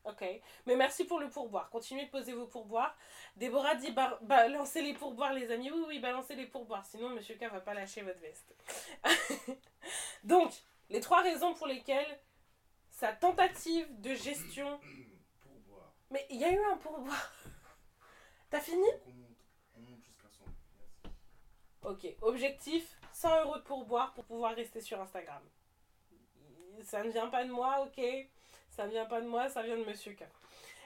[0.05, 0.25] Ok.
[0.67, 1.69] Mais merci pour le pourboire.
[1.71, 2.97] Continuez de poser vos pourboires.
[3.37, 5.71] Déborah dit balancez les pourboires, les amis.
[5.71, 6.87] Oui, oui, balancez les pourboires.
[6.87, 8.55] Sinon, Monsieur K va pas lâcher votre veste.
[10.25, 10.53] Donc,
[10.89, 12.19] les trois raisons pour lesquelles
[12.91, 14.81] sa tentative de gestion.
[15.43, 15.93] Pourboire.
[16.11, 17.33] Mais il y a eu un pourboire.
[18.51, 18.87] T'as fini?
[19.07, 19.45] On monte,
[19.77, 20.29] on monte jusqu'à
[21.83, 21.91] 100.
[21.91, 22.07] Ok.
[22.23, 25.43] Objectif 100 euros de pourboire pour pouvoir rester sur Instagram.
[26.83, 28.01] Ça ne vient pas de moi, ok
[28.79, 30.23] ça vient pas de moi, ça vient de Monsieur K.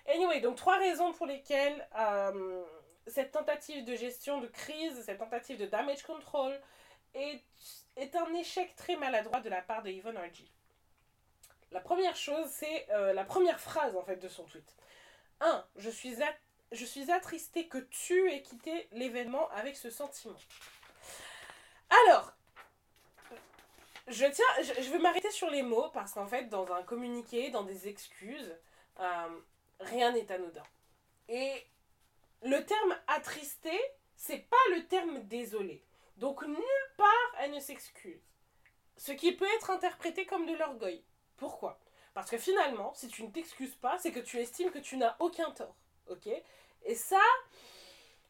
[0.06, 2.64] Anyway, donc trois raisons pour lesquelles euh,
[3.06, 6.58] cette tentative de gestion de crise, cette tentative de damage control
[7.12, 7.42] est,
[7.96, 10.50] est un échec très maladroit de la part de Yvonne Argy.
[11.70, 14.74] La première chose, c'est euh, la première phrase en fait de son tweet.
[15.40, 15.62] 1.
[15.76, 16.16] Je suis,
[16.72, 20.38] je suis attristée que tu aies quitté l'événement avec ce sentiment.
[22.06, 22.32] Alors,
[24.08, 27.62] je tiens, je, veux m'arrêter sur les mots parce qu'en fait, dans un communiqué, dans
[27.62, 28.56] des excuses,
[29.00, 29.40] euh,
[29.80, 30.62] rien n'est anodin.
[31.28, 31.66] Et
[32.42, 33.78] le terme attristé,
[34.16, 35.84] c'est pas le terme désolé.
[36.16, 38.22] Donc nulle part elle ne s'excuse.
[38.96, 41.04] Ce qui peut être interprété comme de l'orgueil.
[41.36, 41.80] Pourquoi?
[42.14, 45.16] Parce que finalement, si tu ne t'excuses pas, c'est que tu estimes que tu n'as
[45.18, 45.74] aucun tort.
[46.08, 46.28] Ok?
[46.84, 47.20] Et ça,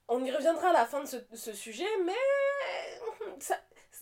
[0.09, 2.13] on y reviendra à la fin de ce, ce sujet, mais
[3.41, 3.59] ça,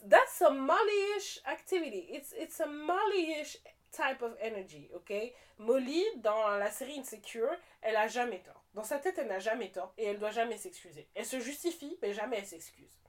[0.06, 2.06] that's a Molly-ish activity.
[2.10, 3.56] It's, it's a Molly-ish
[3.92, 5.32] type of energy, ok?
[5.58, 7.50] Molly, dans la série Insecure,
[7.82, 8.64] elle a jamais tort.
[8.74, 11.08] Dans sa tête, elle n'a jamais tort et elle doit jamais s'excuser.
[11.14, 13.00] Elle se justifie, mais jamais elle s'excuse.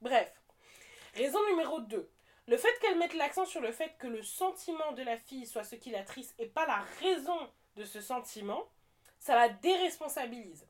[0.00, 0.30] Bref.
[1.14, 2.10] Raison numéro 2.
[2.48, 5.64] le fait qu'elle mette l'accent sur le fait que le sentiment de la fille soit
[5.64, 7.38] ce qui la triste et pas la raison
[7.76, 8.68] de ce sentiment,
[9.18, 10.66] ça la déresponsabilise.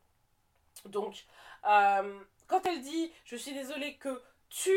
[0.84, 1.26] Donc,
[1.64, 4.76] euh, quand elle dit je suis désolée que tu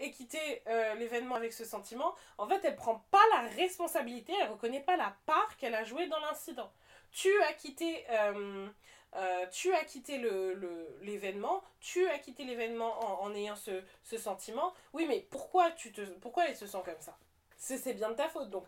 [0.00, 4.50] aies quitté euh, l'événement avec ce sentiment, en fait, elle prend pas la responsabilité, elle
[4.50, 6.72] reconnaît pas la part qu'elle a jouée dans l'incident.
[7.12, 8.68] Tu as quitté, euh,
[9.50, 10.18] tu as quitté
[11.02, 14.72] l'événement, le, tu as quitté l'événement en, ayant ce, ce, sentiment.
[14.92, 17.16] Oui, mais pourquoi, tu te, pourquoi elle se sent comme ça?
[17.56, 18.50] C'est bien de ta faute.
[18.50, 18.64] Donc,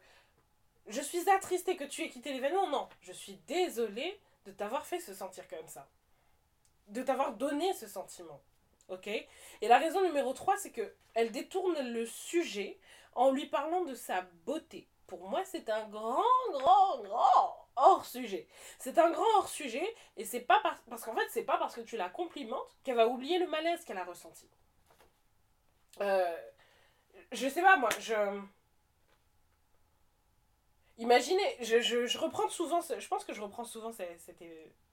[0.88, 2.68] je suis attristée que tu aies quitté l'événement.
[2.68, 5.88] Non, je suis désolée de t'avoir fait se sentir comme ça
[6.88, 8.40] de t'avoir donné ce sentiment.
[8.92, 9.06] Ok?
[9.06, 12.78] Et la raison numéro 3, c'est que elle détourne le sujet
[13.14, 14.86] en lui parlant de sa beauté.
[15.06, 18.46] Pour moi, c'est un grand, grand, grand hors sujet.
[18.78, 21.80] C'est un grand hors sujet et c'est pas parce qu'en fait, c'est pas parce que
[21.80, 24.48] tu la complimentes qu'elle va oublier le malaise qu'elle a ressenti.
[26.00, 26.36] Euh,
[27.32, 28.14] je sais pas, moi, je.
[30.98, 34.42] Imaginez, je, je, reprends souvent, je pense que je reprends souvent cette,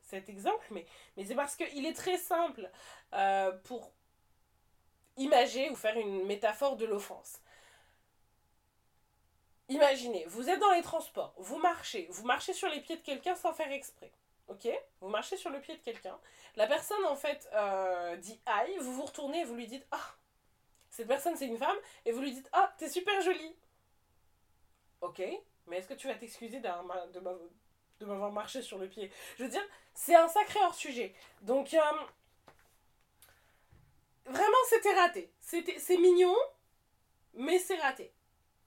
[0.09, 2.69] cet exemple, mais, mais c'est parce qu'il est très simple
[3.13, 3.91] euh, pour
[5.17, 7.39] imager ou faire une métaphore de l'offense.
[9.67, 13.35] Imaginez, vous êtes dans les transports, vous marchez, vous marchez sur les pieds de quelqu'un
[13.35, 14.11] sans faire exprès.
[14.47, 14.67] Ok?
[14.99, 16.17] Vous marchez sur le pied de quelqu'un.
[16.55, 20.15] La personne, en fait, euh, dit aïe, vous vous retournez et vous lui dites ah
[20.89, 23.55] Cette personne, c'est une femme, et vous lui dites ah, t'es super jolie.
[25.01, 25.21] Ok
[25.67, 26.67] Mais est-ce que tu vas t'excuser de,
[27.99, 29.11] de m'avoir marché sur le pied.
[29.37, 31.13] Je veux dire, c'est un sacré hors-sujet.
[31.41, 31.79] Donc, euh,
[34.25, 35.31] vraiment, c'était raté.
[35.41, 36.35] C'est mignon,
[37.33, 38.13] mais c'est raté.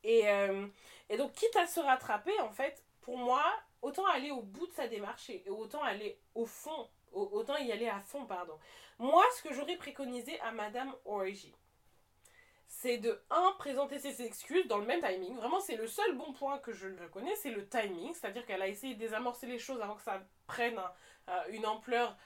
[0.04, 0.66] Et, euh,
[1.08, 3.44] et donc, quitte à se rattraper, en fait, pour moi,
[3.80, 7.88] autant aller au bout de sa démarche et autant aller au fond, autant y aller
[7.88, 8.58] à fond, pardon.
[8.98, 11.54] Moi, ce que j'aurais préconisé à Madame Origi,
[12.72, 13.54] c'est de 1.
[13.58, 15.36] présenter ses excuses dans le même timing.
[15.36, 18.14] Vraiment, c'est le seul bon point que je reconnais, c'est le timing.
[18.14, 20.80] C'est-à-dire qu'elle a essayé de désamorcer les choses avant que ça prenne
[21.28, 22.16] euh, une ampleur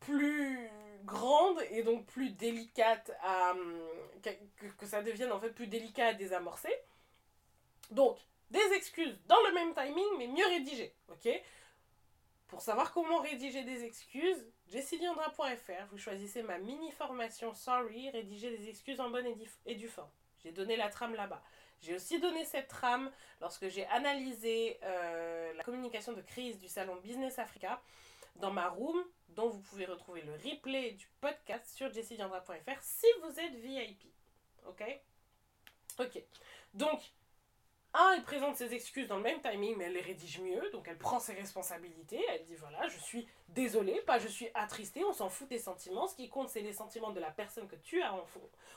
[0.00, 0.68] plus
[1.04, 3.54] grande et donc plus délicate à.
[4.22, 6.74] que, que, ça devienne en fait plus délicat à désamorcer.
[7.92, 8.18] Donc,
[8.50, 10.94] des excuses dans le même timing, mais mieux rédigées.
[11.10, 11.28] Ok?
[12.48, 18.68] Pour savoir comment rédiger des excuses, jessiliandra.fr, vous choisissez ma mini formation Sorry, rédiger des
[18.68, 19.26] excuses en bonne
[19.66, 20.10] et, due forme.
[20.42, 21.42] J'ai donné la trame là-bas.
[21.80, 26.96] J'ai aussi donné cette trame lorsque j'ai analysé euh, la communication de crise du salon
[26.96, 27.80] Business Africa
[28.36, 33.40] dans ma room, dont vous pouvez retrouver le replay du podcast sur jessiliandra.fr si vous
[33.40, 34.04] êtes VIP.
[34.66, 34.82] Ok?
[35.98, 36.22] Ok.
[36.74, 37.00] Donc,
[37.98, 40.86] un, elle présente ses excuses dans le même timing, mais elle les rédige mieux, donc
[40.88, 45.12] elle prend ses responsabilités, elle dit voilà, je suis désolée, pas je suis attristée, on
[45.12, 48.00] s'en fout des sentiments, ce qui compte c'est les sentiments de la personne que tu
[48.02, 48.14] as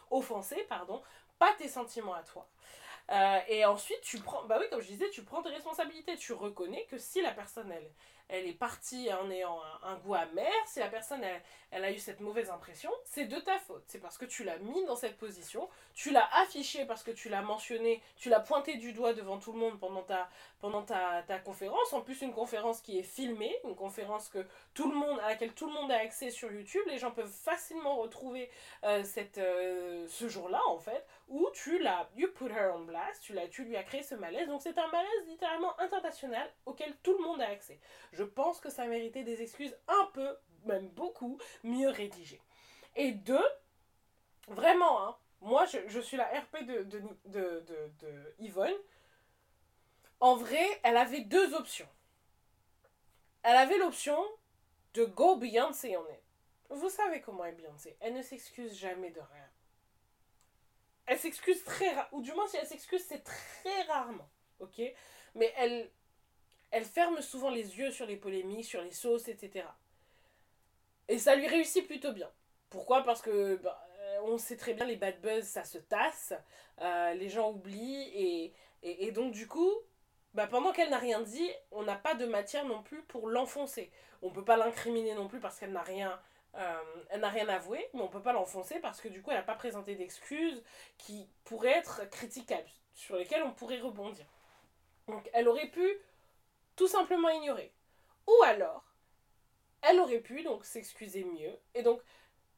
[0.10, 1.02] offensée, pardon,
[1.40, 2.48] pas tes sentiments à toi.
[3.12, 6.34] Euh, et ensuite, tu prends, bah oui, comme je disais, tu prends tes responsabilités, tu
[6.34, 7.92] reconnais que si la personne, elle,
[8.32, 11.22] elle est partie en ayant un, goût amer, si la personne
[11.72, 13.84] elle, a eu cette mauvaise impression, c'est de ta faute.
[13.88, 17.28] C'est parce que tu l'as mis dans cette position, tu l'as affiché parce que tu
[17.28, 20.30] l'as mentionné, tu l'as pointé du doigt devant tout le monde pendant ta,
[20.62, 21.92] pendant ta, conférence.
[21.94, 25.54] En plus, une conférence qui est filmée, une conférence que tout le monde, à laquelle
[25.54, 26.82] tout le monde a accès sur YouTube.
[26.88, 28.50] Les gens peuvent facilement retrouver
[28.84, 33.22] euh, cette, euh, ce jour-là, en fait, où tu l'as, you put her on blast,
[33.24, 34.48] tu, tu lui as créé ce malaise.
[34.48, 37.80] Donc c'est un malaise littéralement international auquel tout le monde a accès.
[38.24, 42.42] Pense que ça méritait des excuses un peu, même beaucoup, mieux rédigées.
[42.96, 43.46] Et deux,
[44.48, 48.74] vraiment, hein, moi je, suis la RP de, de, de, Yvonne.
[50.20, 51.90] En vrai, elle avait deux options.
[53.44, 54.24] Elle avait l'option
[54.94, 56.24] de go Beyoncé on est.
[56.70, 57.98] Vous savez comment est Beyoncé.
[58.00, 59.50] Elle ne s'excuse jamais de rien.
[61.06, 62.18] Elle s'excuse très rarement.
[62.18, 64.30] Ou du moins, si elle s'excuse, c'est très rarement.
[64.60, 64.82] Ok?
[65.36, 65.92] Mais elle,
[66.72, 69.66] elle ferme souvent les yeux sur les polémiques, sur les sauces, etc.
[71.08, 72.32] Et ça lui réussit plutôt bien.
[72.70, 73.04] Pourquoi?
[73.04, 73.86] Parce que bah,
[74.24, 76.34] on sait très bien les bad buzz, ça se tasse,
[76.80, 78.54] euh, les gens oublient, et,
[78.84, 79.74] et, donc du coup,
[80.34, 83.92] bah, pendant qu'elle n'a rien dit, on n'a pas de matière non plus pour l'enfoncer.
[84.22, 86.20] On ne peut pas l'incriminer non plus parce qu'elle n'a rien,
[86.56, 89.38] euh, elle n'a rien avoué, mais on peut pas l'enfoncer parce que du coup, elle
[89.38, 90.64] n'a pas présenté d'excuses
[90.98, 94.26] qui pourraient être critiquables, sur lesquelles on pourrait rebondir.
[95.08, 95.98] Donc elle aurait pu
[96.82, 97.72] tout simplement ignorer.
[98.26, 98.84] Ou alors,
[99.84, 101.56] elle aurait pu donc s'excuser mieux.
[101.76, 102.02] Et donc,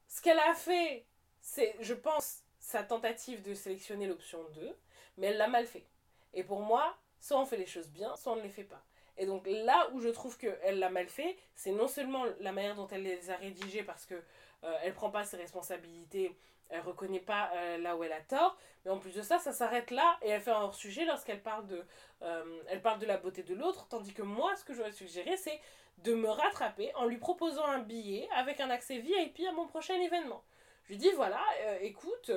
[0.08, 1.04] ce qu'elle a fait,
[1.42, 4.74] c'est, je pense, sa tentative de sélectionner l'option 2,
[5.18, 5.84] mais elle l'a mal fait.
[6.32, 8.82] Et pour moi, soit on fait les choses bien, soit on ne les fait pas.
[9.18, 12.76] Et donc là où je trouve qu'elle l'a mal fait, c'est non seulement la manière
[12.76, 16.34] dont elle les a rédigées, parce que euh, elle prend pas ses responsabilités,
[16.70, 19.52] elle reconnaît pas euh, là où elle a tort, mais en plus de ça, ça
[19.52, 21.84] s'arrête là et elle fait un hors-sujet lorsqu'elle parle, de,
[22.22, 25.36] euh, elle parle de la beauté de l'autre, tandis que moi, ce que j'aurais suggéré,
[25.36, 25.60] c'est
[25.98, 29.94] de me rattraper en lui proposant un billet avec un accès VIP à mon prochain
[29.94, 30.42] événement.
[30.84, 32.30] Je lui dis, voilà, euh, écoute...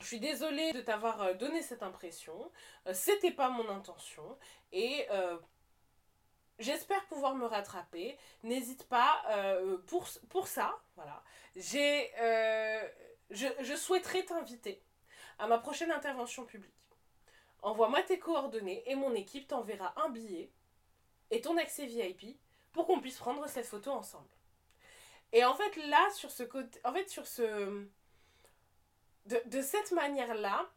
[0.00, 2.50] je suis désolée de t'avoir donné cette impression.
[2.92, 4.38] C'était pas mon intention.
[4.72, 5.06] Et
[6.58, 8.16] j'espère pouvoir me rattraper.
[8.42, 9.22] N'hésite pas
[9.86, 10.78] pour, pour ça.
[10.96, 11.22] Voilà.
[11.54, 12.10] J'ai,
[13.30, 14.82] je, souhaiterais t'inviter
[15.38, 16.74] à ma prochaine intervention publique.
[17.62, 20.50] Envoie-moi tes coordonnées et mon équipe t'enverra un billet
[21.30, 22.38] et ton accès VIP
[22.72, 24.28] pour qu'on puisse prendre cette photo ensemble.
[25.32, 26.80] Et en fait, là, sur ce côté.
[26.84, 27.86] En fait, sur ce.
[29.26, 30.68] De, de cette manière-là,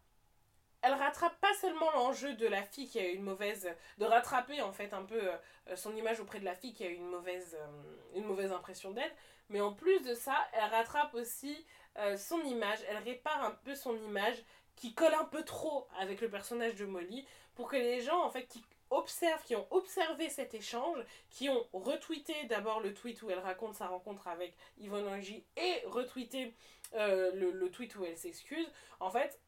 [0.83, 3.67] elle rattrape pas seulement l'enjeu de la fille qui a eu une mauvaise.
[3.97, 6.89] de rattraper en fait un peu euh, son image auprès de la fille qui a
[6.89, 9.11] eu une mauvaise, euh, une mauvaise impression d'elle,
[9.49, 11.65] mais en plus de ça, elle rattrape aussi
[11.97, 14.43] euh, son image, elle répare un peu son image
[14.75, 18.29] qui colle un peu trop avec le personnage de Molly pour que les gens en
[18.29, 23.29] fait qui observent, qui ont observé cet échange, qui ont retweeté d'abord le tweet où
[23.29, 26.53] elle raconte sa rencontre avec Yvonne Angie et retweeté
[26.95, 28.69] euh, le tweet où elle s'excuse,
[28.99, 29.39] en fait,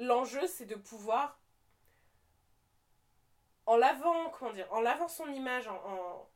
[0.00, 1.38] l'enjeu c'est de pouvoir
[3.66, 6.26] en lavant, comment dire, en lavant son image, en,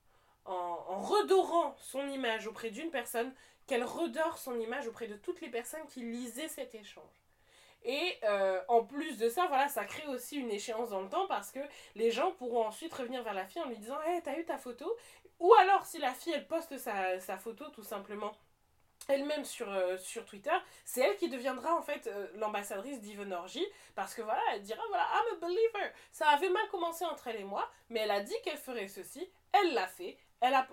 [0.47, 3.35] redorant son image auprès d'une personne,
[3.67, 7.25] qu'elle redore son image auprès de toutes les personnes qui lisaient cet échange.
[7.83, 11.27] Et euh, en plus de ça, voilà, ça crée aussi une échéance dans le temps
[11.27, 11.61] parce que
[11.95, 14.57] les gens pourront ensuite revenir vers la fille en lui disant Hey, t'as eu ta
[14.57, 14.97] photo?
[15.41, 18.33] Ou alors, si la fille elle poste sa photo tout simplement
[19.09, 23.65] elle-même sur, euh, sur Twitter, c'est elle qui deviendra en fait euh, l'ambassadrice d'Yvonne Orgy
[23.95, 25.93] parce que voilà, elle dira voilà, I'm a believer.
[26.13, 29.31] Ça avait mal commencé entre elle et moi, mais elle a dit qu'elle ferait ceci,
[29.53, 30.17] elle l'a fait.
[30.41, 30.67] Elle a,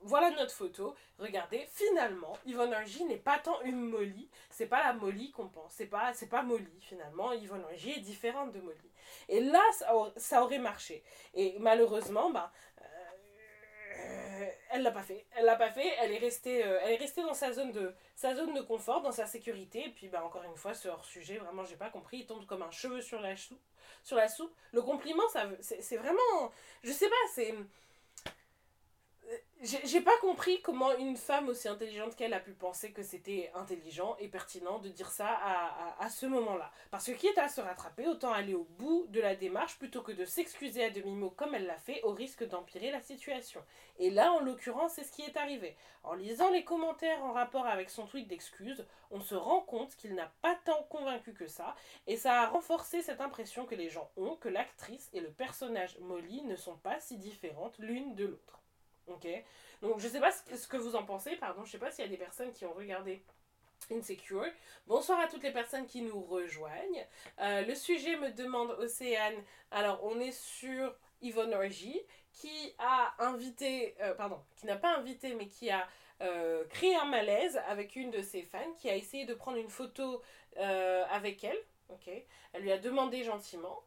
[0.00, 0.96] voilà notre photo.
[1.18, 4.28] Regardez, finalement, Yvonne Orgy n'est pas tant une Molly.
[4.50, 5.72] C'est pas la Molly qu'on pense.
[5.74, 7.32] C'est pas, c'est pas Molly finalement.
[7.32, 8.90] Yvonne Orgy est différente de Molly.
[9.28, 9.62] Et là,
[10.16, 11.04] ça, aurait- marché.
[11.34, 12.50] Et malheureusement, bah,
[14.70, 15.24] elle l'a pas fait.
[15.36, 15.88] Elle l'a pas fait.
[16.00, 19.02] Elle est restée, euh, elle est restée dans sa zone de, sa zone de confort,
[19.02, 19.86] dans sa sécurité.
[19.86, 22.18] Et puis, bah, encore une fois, ce hors sujet, vraiment, j'ai pas compris.
[22.18, 23.62] Il tombe comme un cheveu sur la soupe.
[24.02, 24.52] Sur la soupe.
[24.72, 26.50] Le compliment, ça, c'est vraiment,
[26.82, 27.54] je sais pas, c'est
[29.64, 34.14] j'ai pas compris comment une femme aussi intelligente qu'elle a pu penser que c'était intelligent
[34.18, 35.38] et pertinent de dire ça
[35.98, 36.70] à, ce moment-là.
[36.90, 40.12] Parce que quitte à se rattraper, autant aller au bout de la démarche plutôt que
[40.12, 43.64] de s'excuser à demi-mot comme elle l'a fait au risque d'empirer la situation.
[43.98, 45.76] Et là, en l'occurrence, c'est ce qui est arrivé.
[46.02, 50.14] En lisant les commentaires en rapport avec son tweet d'excuses, on se rend compte qu'il
[50.14, 51.74] n'a pas tant convaincu que ça,
[52.06, 55.98] et ça a renforcé cette impression que les gens ont que l'actrice et le personnage
[56.00, 58.63] Molly ne sont pas si différentes l'une de l'autre.
[59.06, 59.26] Ok
[59.82, 62.08] Donc je sais pas ce que, vous en pensez, pardon, je sais pas s'il y
[62.08, 63.22] a des personnes qui ont regardé
[63.90, 64.46] Insecure.
[64.86, 67.06] Bonsoir à toutes les personnes qui nous rejoignent.
[67.40, 69.34] Euh, le sujet me demande Océane.
[69.70, 72.00] Alors on est sur Yvonne Orgy
[72.32, 75.86] qui a invité, euh, pardon, qui n'a pas invité mais qui a
[76.22, 79.70] euh, créé un malaise avec une de ses fans qui a essayé de prendre une
[79.70, 80.22] photo
[80.56, 81.58] avec elle.
[81.90, 82.08] Ok,
[82.52, 83.82] elle lui a demandé gentiment.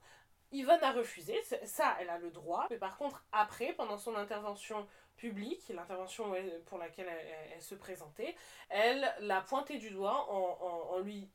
[0.51, 4.87] Yvonne a refusé, ça elle a le droit, mais par contre après, pendant son intervention
[5.17, 6.33] publique, l'intervention
[6.67, 7.07] pour laquelle
[7.53, 8.35] elle, se présentait,
[8.69, 11.27] elle l'a pointé du doigt en, en, lui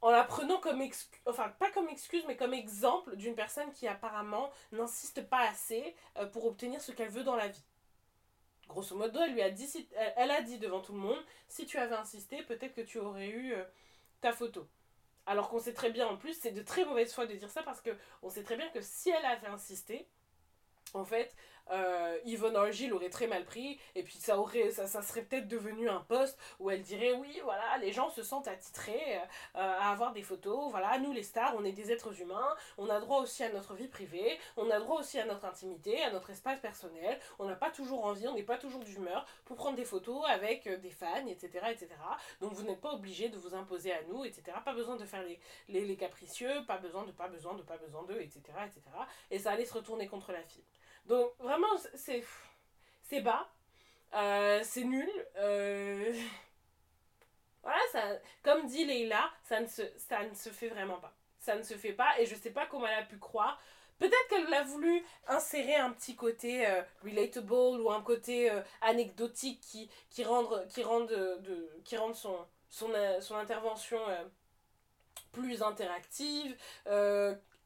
[0.00, 3.88] en la prenant comme excuse, enfin pas comme excuse, mais comme exemple d'une personne qui
[3.88, 7.64] apparemment n'insiste pas assez euh, pour obtenir ce qu'elle veut dans la vie.
[8.68, 11.78] Grosso modo, elle lui a dit, elle a dit devant tout le monde, si tu
[11.78, 13.64] avais insisté, peut-être que tu aurais eu euh,
[14.20, 14.68] ta photo.
[15.26, 17.62] Alors qu'on sait très bien en plus, c'est de très mauvaise foi de dire ça
[17.62, 17.90] parce que
[18.22, 20.06] on sait très bien que si elle avait insisté,
[20.94, 21.34] en fait,
[21.70, 25.88] euh, Yvonne Orgy l'aurait très mal pris, et puis ça, aurait, ça, serait peut-être devenu
[25.88, 29.20] un post où elle dirait oui, voilà, les gens se sentent attitrés euh,
[29.54, 33.00] à avoir des photos, voilà, nous les stars, on est des êtres humains, on a
[33.00, 36.30] droit aussi à notre vie privée, on a droit aussi à notre intimité, à notre
[36.30, 39.84] espace personnel, on n'a pas toujours envie, on n'est pas toujours d'humeur pour prendre des
[39.84, 41.88] photos avec euh, des fans, etc., etc.
[42.40, 44.42] Donc vous n'êtes pas obligé de vous imposer à nous, etc.
[44.64, 47.76] Pas besoin de faire les, les, les capricieux, pas besoin de, pas besoin de, pas
[47.76, 48.80] besoin de, etc., etc.
[49.30, 50.64] Et ça allait se retourner contre la fille.
[51.08, 53.48] Donc vraiment, c'est bas,
[54.14, 55.10] euh, c'est nul.
[55.36, 56.12] euh,
[57.62, 58.02] Voilà, ça,
[58.42, 61.12] comme dit Leila, ça ne, se, ça ne se fait vraiment pas.
[61.40, 63.60] Ça ne se fait pas et je sais pas comment elle a pu croire.
[63.98, 68.50] Peut-être qu'elle a voulu insérer un petit côté euh, relatable ou un côté
[68.80, 70.64] anecdotique qui, qui rende,
[72.14, 73.98] son, intervention
[75.32, 76.56] plus interactive.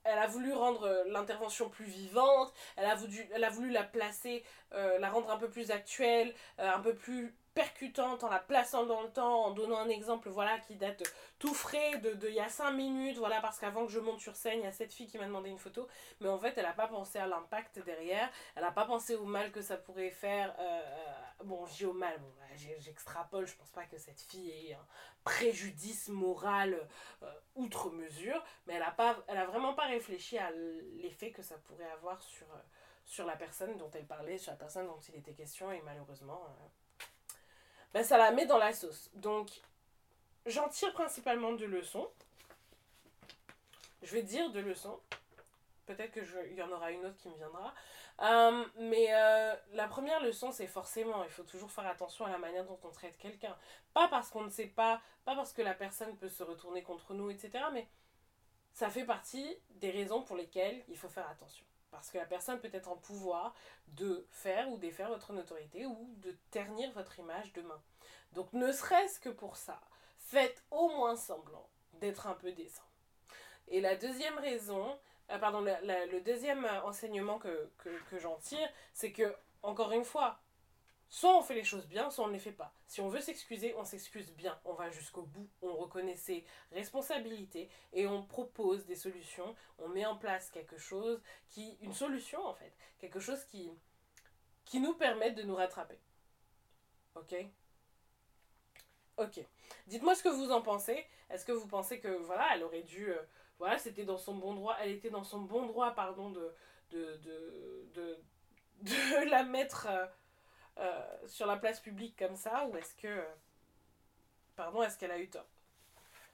[0.05, 2.95] Elle a voulu rendre euh, l'intervention plus vivante, elle a
[3.51, 8.25] voulu, la placer, euh, la rendre un peu plus actuelle, euh, un peu plus percutante
[8.25, 11.03] en la plaçant dans le temps, en donnant un exemple voilà qui date
[11.39, 14.21] tout frais de, de il y a 5 minutes, voilà parce qu'avant que je monte
[14.21, 15.87] sur scène, il y a cette fille qui m'a demandé une photo,
[16.21, 19.25] mais en fait elle n'a pas pensé à l'impact derrière, elle n'a pas pensé au
[19.25, 23.57] mal que ça pourrait faire, euh, euh, bon j'ai au mal, bon, bah, j'extrapole, je
[23.57, 24.87] pense pas que cette fille ait un
[25.25, 26.89] préjudice moral
[27.23, 30.51] euh, outre mesure, mais elle a, pas, elle a vraiment pas réfléchi à
[31.03, 32.47] l'effet que ça pourrait avoir sur,
[33.05, 36.41] sur la personne dont elle parlait, sur la personne dont il était question, et malheureusement
[37.95, 39.11] ben, ça la met dans la sauce.
[39.15, 39.51] Donc,
[40.47, 42.09] j'en tire principalement deux leçons.
[44.03, 44.99] Je vais dire deux leçons.
[45.87, 47.75] Peut-être qu'il y en aura une autre qui me viendra.
[48.21, 52.39] Euh, mais euh, la première leçon, c'est forcément, il faut toujours faire attention à la
[52.39, 53.57] manière dont on traite quelqu'un.
[53.95, 57.15] Pas parce qu'on ne sait pas, pas parce que la personne peut se retourner contre
[57.15, 57.65] nous, etc.
[57.73, 57.89] Mais
[58.73, 61.65] ça fait partie des raisons pour lesquelles il faut faire attention.
[61.93, 63.55] Parce que la personne peut être en pouvoir
[63.89, 67.81] de faire ou défaire votre notoriété ou de ternir votre image demain.
[68.33, 69.81] Donc ne serait-ce que pour ça,
[70.19, 71.69] faites au moins semblant
[72.01, 72.83] d'être un peu décent.
[73.69, 74.99] Et la deuxième raison,
[75.31, 80.41] euh, pardon, le deuxième enseignement que, que, que j'en tire, c'est que, encore une fois,
[81.15, 82.73] Soit on fait les choses bien, soit on ne les fait pas.
[82.87, 84.59] Si on veut s'excuser, on s'excuse bien.
[84.65, 86.43] On va jusqu'au bout, on reconnaît ses
[86.73, 89.55] responsabilités et on propose des solutions.
[89.77, 91.77] On met en place quelque chose qui.
[91.83, 92.73] une solution en fait.
[92.99, 93.71] Quelque chose qui.
[94.65, 95.99] qui nous permette de nous rattraper.
[97.15, 97.35] Ok?
[99.19, 99.39] Ok.
[99.89, 101.05] Dites-moi ce que vous en pensez.
[101.29, 103.11] Est-ce que vous pensez que voilà, elle aurait dû.
[103.11, 103.21] Euh,
[103.59, 104.79] voilà, c'était dans son bon droit.
[104.81, 106.55] Elle était dans son bon droit, pardon, de.
[106.89, 107.21] de.
[107.93, 108.19] de.
[109.29, 109.89] la mettre.
[109.91, 110.07] Euh,
[110.79, 113.25] euh, sur la place publique comme ça ou est-ce que.
[114.57, 115.47] Pardon, est-ce qu'elle a eu tort?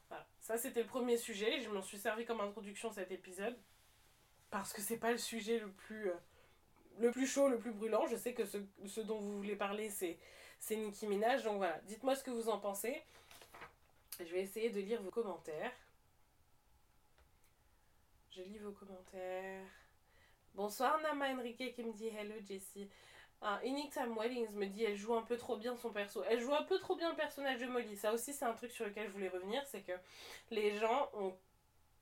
[0.08, 0.26] Voilà.
[0.40, 1.60] Ça, c'était le premier sujet.
[1.60, 3.56] Je m'en suis servi comme introduction cet épisode.
[4.50, 6.10] Parce que c'est pas le sujet le plus.
[6.10, 6.16] Euh,
[6.98, 8.06] le plus chaud, le plus brûlant.
[8.06, 10.18] Je sais que ce, ce dont vous voulez parler, c'est,
[10.58, 11.44] c'est Nicki Minaj.
[11.44, 13.00] Donc voilà, dites-moi ce que vous en pensez.
[14.18, 15.72] Je vais essayer de lire vos commentaires.
[18.32, 19.66] Je lis vos commentaires.
[20.54, 22.88] Bonsoir Nama Enrique qui me dit Hello Jessie.
[23.40, 26.22] Ah, Time Weddings me dit elle joue un peu trop bien son perso.
[26.28, 27.96] Elle joue un peu trop bien le personnage de Molly.
[27.96, 29.62] Ça aussi, c'est un truc sur lequel je voulais revenir.
[29.66, 29.92] C'est que
[30.50, 31.34] les gens ont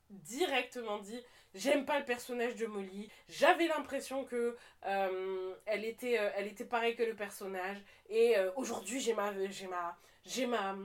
[0.09, 1.21] directement dit
[1.53, 6.65] j'aime pas le personnage de Molly j'avais l'impression que euh, elle était euh, elle était
[6.65, 7.77] pareille que le personnage
[8.09, 10.75] et euh, aujourd'hui j'ai ma j'ai ma j'ai ma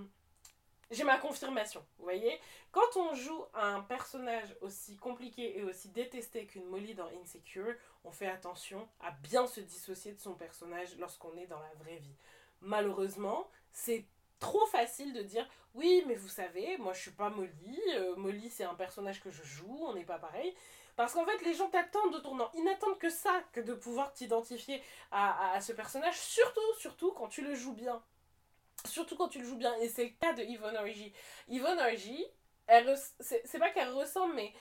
[0.93, 2.39] j'ai ma confirmation, vous voyez.
[2.71, 7.75] Quand on joue un personnage aussi compliqué et aussi détesté qu'une Molly dans Insecure,
[8.05, 11.97] on fait attention à bien se dissocier de son personnage lorsqu'on est dans la vraie
[11.97, 12.17] vie.
[12.61, 14.07] Malheureusement, c'est
[14.39, 17.81] trop facile de dire oui mais vous savez moi je suis pas Molly.
[17.95, 20.53] Euh, Molly c'est un personnage que je joue on n'est pas pareil
[20.97, 24.13] parce qu'en fait les gens t'attendent de tournant ils n'attendent que ça que de pouvoir
[24.13, 24.83] t'identifier
[25.13, 26.19] à, à, ce personnage.
[26.19, 28.03] Surtout surtout quand tu le joues bien
[28.87, 29.75] Surtout quand tu le joues bien.
[29.81, 31.13] Et c'est le cas de Yvonne Origi.
[31.49, 32.25] Yvonne Origi,
[33.21, 34.53] c'est pas qu'elle ressemble, mais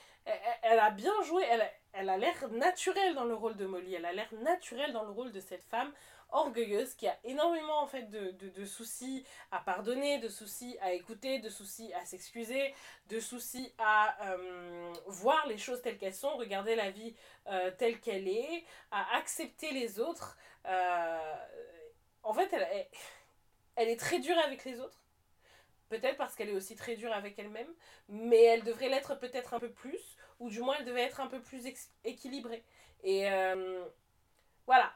[0.62, 1.42] elle, a bien joué.
[1.50, 3.94] Elle, elle a l'air naturelle dans le rôle de Molly.
[3.94, 5.92] Elle a l'air naturelle dans le rôle de cette femme
[6.32, 11.38] orgueilleuse qui a énormément en fait de, de, soucis à pardonner, de soucis à écouter,
[11.38, 12.74] de soucis à s'excuser,
[13.08, 17.14] de soucis à euh, voir les choses telles qu'elles sont, regarder la vie
[17.48, 20.36] euh, telle qu'elle est, à accepter les autres.
[20.66, 21.34] Euh,
[22.22, 22.86] en fait, elle, elle
[23.76, 25.02] elle est très dure avec les autres.
[25.88, 27.68] Peut-être parce qu'elle est aussi très dure avec elle-même,
[28.08, 31.26] mais elle devrait l'être peut-être un peu plus, ou du moins elle devait être un
[31.26, 31.66] peu plus
[32.04, 32.64] équilibrée.
[33.04, 33.84] Et euh,
[34.66, 34.92] voilà,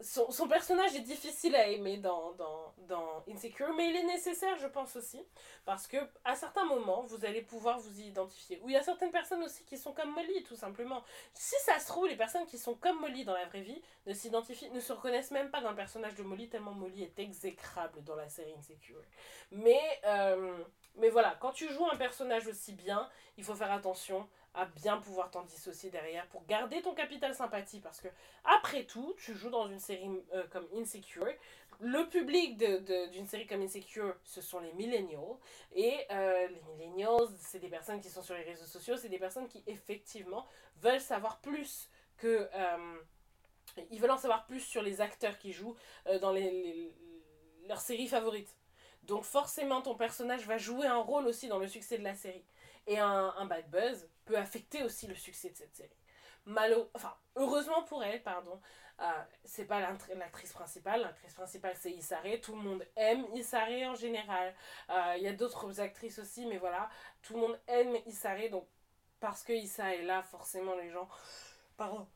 [0.00, 4.56] son, son, personnage est difficile à aimer dans, dans, dans, Insecure, mais il est nécessaire,
[4.58, 5.24] je pense aussi,
[5.64, 8.60] parce que à certains moments, vous allez pouvoir vous y identifier.
[8.62, 11.02] Ou il y a certaines personnes aussi qui sont comme Molly, tout simplement.
[11.32, 14.12] Si ça se trouve, les personnes qui sont comme Molly dans la vraie vie ne
[14.12, 18.04] s'identifient, ne se reconnaissent même pas dans le personnage de Molly, tellement Molly est exécrable
[18.04, 19.02] dans la série Insecure.
[19.50, 20.62] Mais, euh,
[20.98, 24.96] mais voilà, quand tu joues un personnage aussi bien, il faut faire attention à bien
[24.96, 28.08] pouvoir t'en dissocier derrière pour garder ton capital sympathie parce que
[28.44, 31.28] après tout tu joues dans une série euh, comme Insecure.
[31.78, 35.36] Le public d'une de, série comme Insecure ce sont les millennials.
[35.74, 39.18] Et euh, les millennials c'est des personnes qui sont sur les réseaux sociaux c'est des
[39.18, 42.96] personnes qui effectivement veulent savoir plus que euh,
[43.90, 45.76] ils veulent en savoir plus sur les acteurs qui jouent
[46.22, 46.90] dans les,
[47.68, 48.56] leurs séries favorites
[49.06, 52.44] donc forcément ton personnage va jouer un rôle aussi dans le succès de la série
[52.86, 55.96] et un, bad buzz peut affecter aussi le succès de cette série.
[56.44, 58.60] Malo enfin, heureusement pour elle, pardon,
[59.00, 59.04] euh,
[59.44, 61.02] c'est pas l'actrice principale.
[61.02, 62.40] L'actrice principale, c'est Isare.
[62.40, 64.54] Tout le monde aime Isare en général.
[64.90, 66.88] Euh, il y a d'autres actrices aussi, mais voilà,
[67.22, 68.48] tout le monde aime Isare.
[68.50, 68.66] Donc,
[69.20, 71.08] parce que Issa est là, forcément, les gens.
[71.76, 72.08] Pardon.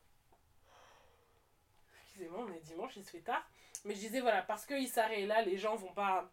[2.03, 3.45] excusez-moi, on est dimanche, il se fait tard.
[3.85, 6.31] Mais je disais, voilà, parce que Issa est là, les gens vont pas.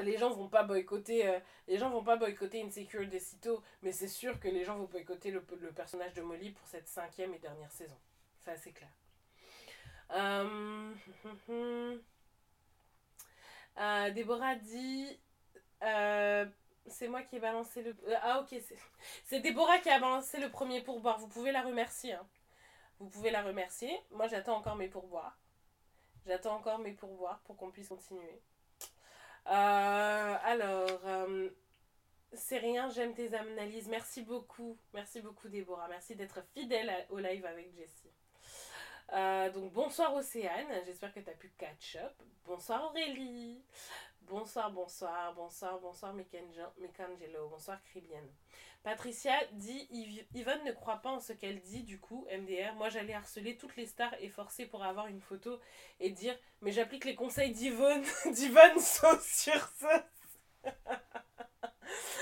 [0.00, 1.26] Les gens vont pas boycotter.
[1.28, 4.76] euh, les gens vont pas boycotter Insecure des sitôt, mais c'est sûr que les gens
[4.76, 5.40] vont boycotter le,
[5.72, 7.96] personnage de Molly pour cette cinquième et dernière saison.
[8.40, 8.90] C'est assez clair.
[10.12, 10.92] Euh,
[13.78, 15.18] euh, Déborah dit.
[15.80, 17.96] c'est moi qui ai balancé le.
[18.22, 18.48] ah, ok.
[18.50, 18.78] c'est-
[19.24, 21.18] C'est Déborah qui a balancé le premier pourboire.
[21.18, 22.12] Vous pouvez la remercier.
[22.12, 22.26] hein.
[22.98, 23.90] Vous pouvez la remercier.
[24.12, 25.38] Moi, j'attends encore mes pourboires.
[26.26, 28.40] J'attends encore mes pourboires pour qu'on puisse continuer.
[29.48, 31.48] Euh, alors, euh,
[32.32, 33.88] c'est rien, j'aime tes analyses.
[33.88, 34.78] Merci beaucoup.
[34.92, 35.88] Merci beaucoup, Déborah.
[35.88, 38.10] Merci d'être fidèle au live avec Jessie.
[39.12, 40.66] Euh, donc, bonsoir Océane.
[40.84, 42.12] J'espère que tu as pu catch up.
[42.44, 43.62] Bonsoir Aurélie.
[44.28, 47.48] Bonsoir, bonsoir, bonsoir, bonsoir Mikangelo.
[47.48, 48.28] Bonsoir Cribienne.
[48.82, 52.74] Patricia dit Yv- Yvonne ne croit pas en ce qu'elle dit, du coup, MDR.
[52.74, 55.58] Moi, j'allais harceler toutes les stars et forcer pour avoir une photo
[56.00, 58.02] et dire Mais j'applique les conseils d'Yvonne.
[58.32, 60.06] d'Yvonne sont sur ça.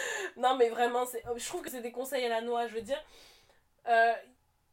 [0.37, 1.05] non, mais vraiment,
[1.37, 2.67] je trouve que c'est des conseils à la noix.
[2.67, 3.03] Je veux dire,
[3.89, 4.15] euh,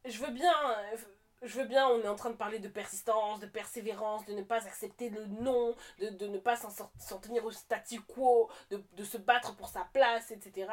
[0.06, 0.52] je veux bien.
[0.70, 0.96] euh,
[1.42, 4.42] Je veux bien, on est en train de parler de persistance, de persévérance, de ne
[4.42, 9.04] pas accepter le non, de, de ne pas s'en tenir au statu quo, de, de
[9.04, 10.70] se battre pour sa place, etc.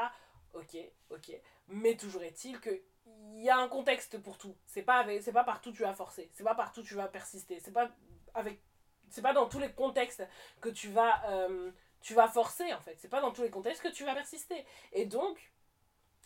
[0.54, 0.78] Ok,
[1.10, 1.32] ok.
[1.70, 2.70] Mais toujours est-il que
[3.34, 4.56] il y a un contexte pour tout.
[4.66, 7.72] C'est pas c'est pas partout tu vas forcer, c'est pas partout tu vas persister, c'est
[7.72, 7.90] pas
[8.34, 8.62] avec
[9.10, 10.24] c'est pas dans tous les contextes
[10.62, 13.82] que tu vas euh, tu vas forcer en fait, c'est pas dans tous les contextes
[13.82, 14.66] que tu vas persister.
[14.94, 15.52] Et donc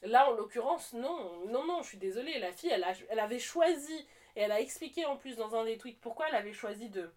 [0.01, 3.39] là en l'occurrence non, non non, je suis désolée, la fille elle a, elle avait
[3.39, 6.89] choisi et elle a expliqué en plus dans un des tweets pourquoi elle avait choisi
[6.89, 7.11] de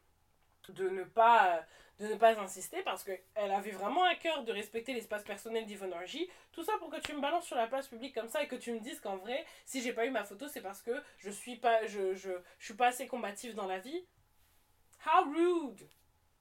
[0.68, 1.64] de ne pas
[1.98, 5.94] de ne pas insister parce qu'elle avait vraiment à cœur de respecter l'espace personnel d'Yvonne
[5.94, 6.28] Orgy.
[6.52, 8.56] Tout ça pour que tu me balances sur la place publique comme ça et que
[8.56, 11.30] tu me dises qu'en vrai, si j'ai pas eu ma photo, c'est parce que je
[11.30, 14.04] suis pas je, je, je suis pas assez combative dans la vie.
[15.06, 15.88] How rude!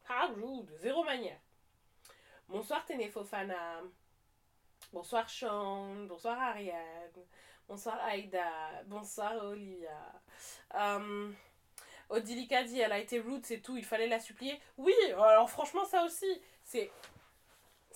[0.09, 0.69] How rude!
[0.79, 1.39] Zéro manière.
[2.49, 3.81] Bonsoir Ténéfofana.
[4.91, 6.05] Bonsoir Sean.
[6.05, 7.25] Bonsoir Ariane.
[7.67, 8.83] Bonsoir Aïda.
[8.85, 9.89] Bonsoir Olivia.
[10.75, 11.31] Euh,
[12.09, 14.59] Odilika dit elle a été rude, c'est tout, il fallait la supplier.
[14.77, 16.91] Oui, alors franchement, ça aussi, c'est.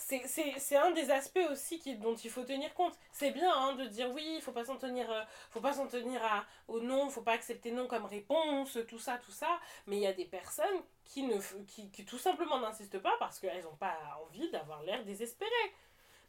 [0.02, 2.98] C'est, un des aspects aussi qui, dont il faut tenir compte.
[3.12, 5.88] C'est bien hein, de dire oui, il faut pas s'en tenir, euh, faut pas s'en
[5.88, 9.60] tenir à, au non, faut pas accepter non comme réponse, tout ça, tout ça.
[9.88, 13.40] Mais il y a des personnes qui, ne, qui, qui tout simplement n'insistent pas parce
[13.40, 15.52] qu'elles n'ont pas envie d'avoir l'air désespéré.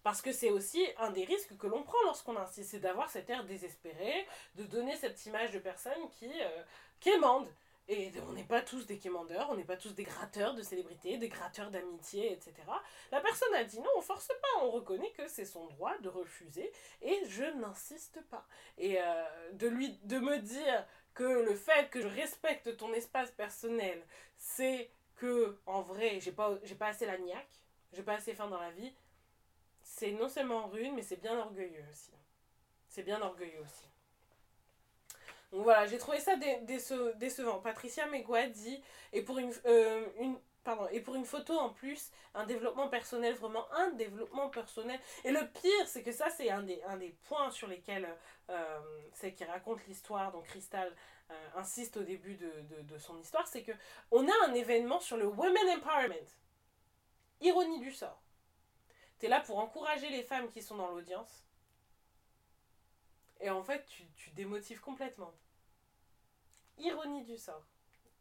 [0.02, 3.28] Parce que c'est aussi un des risques que l'on prend lorsqu'on insiste, c'est d'avoir cet
[3.30, 6.62] air désespéré, de donner cette image de personne qui, euh,
[7.00, 7.48] quémande.
[7.88, 11.16] Et on n'est pas tous des quémandeurs, on n'est pas tous des gratteurs de célébrités,
[11.16, 12.54] des gratteurs d'amitié, etc.
[13.10, 16.08] La personne a dit non, on force pas, on reconnaît que c'est son droit de
[16.08, 16.70] refuser
[17.02, 18.46] et je n'insiste pas.
[18.78, 19.24] Et euh,
[19.54, 24.00] de, lui, de me dire que le fait que je respecte ton espace personnel,
[24.36, 27.60] c'est que en vrai, j'ai pas, pas assez la niaque,
[27.92, 28.94] j'ai pas assez faim dans la vie,
[30.00, 32.10] c'est non seulement rude, mais c'est bien orgueilleux aussi.
[32.88, 33.84] C'est bien orgueilleux aussi.
[35.52, 37.58] Donc voilà, j'ai trouvé ça dé- déce- décevant.
[37.58, 38.82] Patricia Megua dit,
[39.12, 40.06] et pour une, euh,
[40.90, 44.98] et pour une photo en plus, un développement personnel, vraiment un développement personnel.
[45.24, 48.08] Et le pire, c'est que ça, c'est un des, points sur lesquels
[48.48, 48.80] euh,
[49.12, 50.90] c'est qui raconte l'histoire, donc Crystal
[51.30, 53.72] euh, insiste au début de, de, de son histoire, c'est que
[54.10, 56.30] on a un événement sur le Women Empowerment.
[57.42, 58.22] Ironie du sort.
[59.20, 61.44] T'es là pour encourager les femmes qui sont dans l'audience.
[63.40, 65.32] Et en fait, tu, tu démotives complètement.
[66.78, 67.66] Ironie du sort.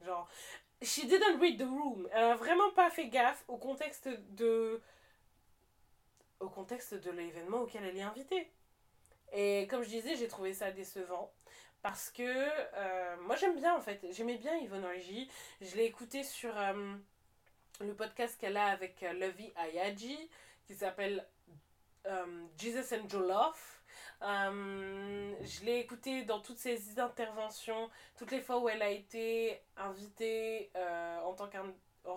[0.01, 0.29] Genre,
[0.81, 2.07] she didn't read the room.
[2.11, 4.81] Elle a vraiment pas fait gaffe au contexte de.
[6.41, 8.51] au contexte de l'événement auquel elle est invitée.
[9.31, 11.31] Et comme je disais, j'ai trouvé ça décevant.
[11.81, 14.05] Parce que euh, moi j'aime bien en fait.
[14.11, 15.29] J'aimais bien Yvonne Origi.
[15.61, 16.93] Je l'ai écouté sur euh,
[17.79, 20.29] le podcast qu'elle a avec euh, Lovey Ayaji
[20.69, 21.25] qui s'appelle
[22.05, 23.81] euh, Jesus and Jollof.
[24.21, 29.63] Euh, je l'ai écouté dans toutes ses interventions, toutes les fois où elle a été
[29.77, 31.49] invitée euh, en tant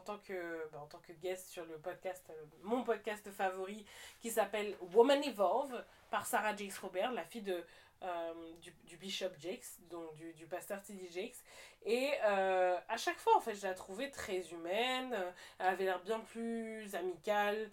[0.04, 3.86] tant que bah, en tant que guest sur le podcast euh, mon podcast favori
[4.20, 7.64] qui s'appelle Woman Evolve par Sarah Jakes Robert la fille de
[8.02, 11.08] euh, du, du Bishop Jakes donc du, du pasteur T.D.
[11.08, 11.36] Jakes.
[11.84, 15.84] Et euh, à chaque fois en fait je la trouvais très humaine euh, elle avait
[15.84, 17.70] l'air bien plus amicale.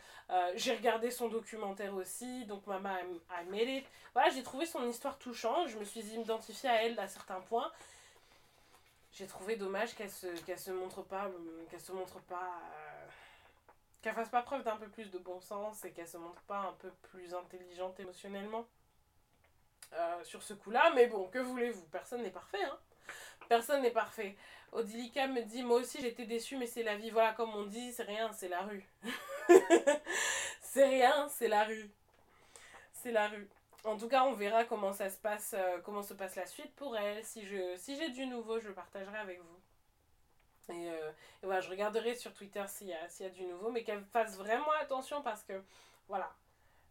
[0.56, 3.86] J'ai regardé son documentaire aussi donc Mama I, Made It.
[4.14, 7.72] Voilà j'ai trouvé son histoire touchante je me suis identifiée à elle à certains points.
[9.12, 11.30] J'ai trouvé dommage qu'elle se se montre pas
[11.72, 12.52] qu'elle se montre pas
[14.02, 16.60] qu'elle fasse pas preuve d'un peu plus de bon sens et qu'elle se montre pas
[16.60, 18.66] un peu plus intelligente émotionnellement
[19.94, 22.78] euh, sur ce coup là mais bon que voulez-vous personne n'est parfait hein
[23.50, 24.38] Personne n'est parfait.
[24.72, 27.10] Odilika me dit Moi aussi j'étais déçue, mais c'est la vie.
[27.10, 28.88] Voilà, comme on dit, c'est rien, c'est la rue.
[30.62, 31.90] c'est rien, c'est la rue.
[32.94, 33.50] C'est la rue.
[33.86, 36.76] En tout cas, on verra comment ça se passe, euh, comment se passe la suite
[36.76, 37.26] pour elle.
[37.26, 37.44] Si
[37.78, 40.74] si j'ai du nouveau, je le partagerai avec vous.
[40.74, 41.10] Et, euh,
[41.42, 44.04] et voilà, je regarderai sur Twitter s'il y, s'il y a du nouveau, mais qu'elle
[44.04, 45.64] fasse vraiment attention parce que,
[46.08, 46.32] voilà.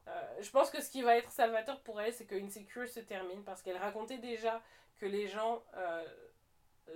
[0.09, 3.01] Euh, je pense que ce qui va être salvateur pour elle, c'est que Insecure se
[3.01, 4.63] termine parce qu'elle racontait déjà
[4.99, 5.63] que les gens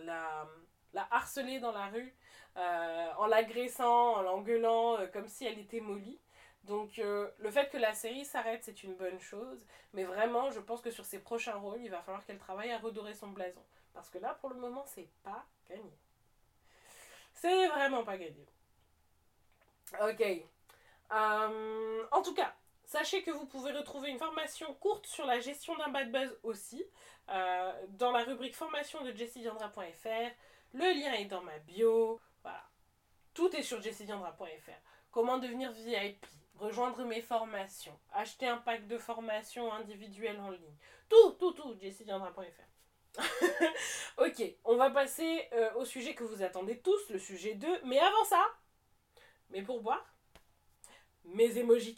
[0.04, 0.48] la,
[0.92, 2.14] la harcelée dans la rue,
[2.56, 6.18] en l'agressant, en l'engueulant, comme si elle était mollie.
[6.64, 9.66] Donc euh, le fait que la série s'arrête, c'est une bonne chose.
[9.94, 12.78] Mais vraiment, je pense que sur ses prochains rôles, il va falloir qu'elle travaille à
[12.78, 13.62] redorer son blason.
[13.92, 15.92] Parce que là, pour le moment, c'est pas gagné.
[17.34, 18.46] C'est vraiment pas gagné.
[20.00, 20.22] Ok.
[21.12, 22.54] Euh, en tout cas,
[22.92, 26.84] sachez que vous pouvez retrouver une formation courte sur la gestion d'un bad buzz aussi.
[27.30, 30.30] Euh, dans la rubrique formation de jessidiandra.fr.
[30.74, 32.20] Le lien est dans ma bio.
[32.42, 32.62] Voilà.
[33.32, 34.80] Tout est sur jessidiandra.fr.
[35.10, 36.26] Comment devenir VIP
[36.58, 40.76] rejoindre mes formations, acheter un pack de formation individuelle en ligne.
[41.08, 43.18] Tout, tout, tout, jessidiandra.fr.
[44.18, 47.80] ok, on va passer euh, au sujet que vous attendez tous, le sujet 2.
[47.84, 48.46] Mais avant ça,
[49.50, 50.14] mes pourboires,
[51.24, 51.96] mes émojis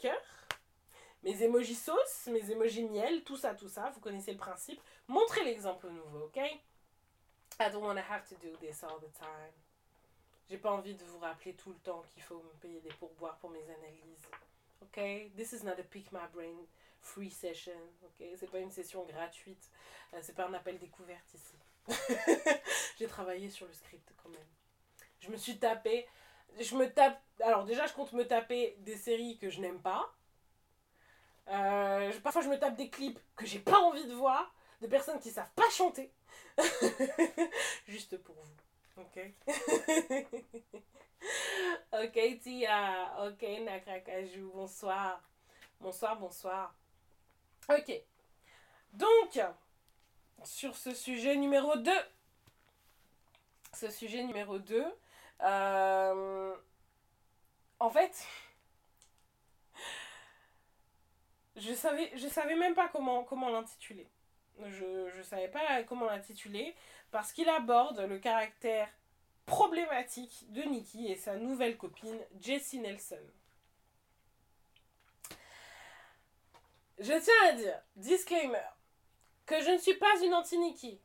[1.25, 4.79] mes émojis sauce, mes émojis miel, tout ça, tout ça, vous connaissez le principe.
[5.07, 6.37] Montrez l'exemple nouveau, ok?
[6.37, 9.53] I don't want to have to do this all the time.
[10.47, 13.37] J'ai pas envie de vous rappeler tout le temps qu'il faut me payer des pourboires
[13.37, 14.27] pour mes analyses.
[14.81, 15.01] Ok,
[15.35, 16.67] this is not a pick my brain
[17.01, 17.79] free session.
[18.03, 19.71] Ok, c'est pas une session gratuite.
[20.13, 21.55] Euh, c'est pas un appel découverte ici.
[22.99, 24.47] J'ai travaillé sur le script quand même.
[25.21, 26.07] Je me suis tapé.
[26.59, 27.19] Je me tape.
[27.41, 30.13] Alors déjà, je compte me taper des séries que je n'aime pas.
[31.47, 34.53] Euh, parfois, je me tape des clips que j'ai pas envie de voir.
[34.81, 36.11] De personnes qui savent pas chanter.
[37.87, 39.01] Juste pour vous.
[39.01, 39.19] Ok
[41.93, 43.27] ok, Tia.
[43.27, 44.51] Ok, Nakrakaju.
[44.53, 45.21] Bonsoir.
[45.79, 46.73] Bonsoir, bonsoir.
[47.69, 48.01] Ok.
[48.93, 49.39] Donc,
[50.43, 51.91] sur ce sujet numéro 2.
[53.73, 54.85] Ce sujet numéro 2.
[55.41, 56.55] Euh,
[57.79, 58.25] en fait,
[61.55, 64.07] je savais, je savais même pas comment, comment l'intituler.
[64.67, 66.75] Je ne savais pas comment l'intituler
[67.11, 68.89] parce qu'il aborde le caractère
[69.45, 73.19] problématique de Nikki et sa nouvelle copine Jessie Nelson.
[76.97, 78.57] Je tiens à dire, disclaimer,
[79.45, 80.99] que je ne suis pas une anti-Nikki.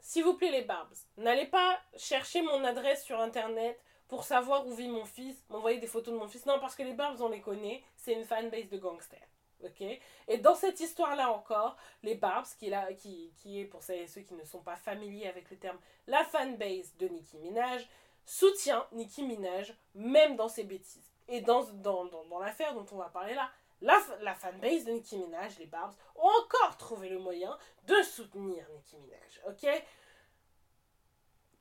[0.00, 4.74] S'il vous plaît les barbes, n'allez pas chercher mon adresse sur internet pour savoir où
[4.74, 6.46] vit mon fils, m'envoyer des photos de mon fils.
[6.46, 9.28] Non, parce que les barbes, on les connaît, c'est une fanbase de gangsters.
[9.64, 9.82] Ok
[10.28, 14.34] Et dans cette histoire-là encore, les Barbs, qui là, qui, qui est pour ceux qui
[14.34, 17.88] ne sont pas familiers avec le terme, la fanbase de Nicki Minaj,
[18.24, 21.10] soutient Nicki Minaj, même dans ses bêtises.
[21.28, 23.50] Et dans, dans, dans, dans l'affaire dont on va parler là,
[23.80, 27.56] la, la fanbase de Nicki Minaj, les Barbs, ont encore trouvé le moyen
[27.86, 29.40] de soutenir Nicki Minaj.
[29.48, 29.66] Ok?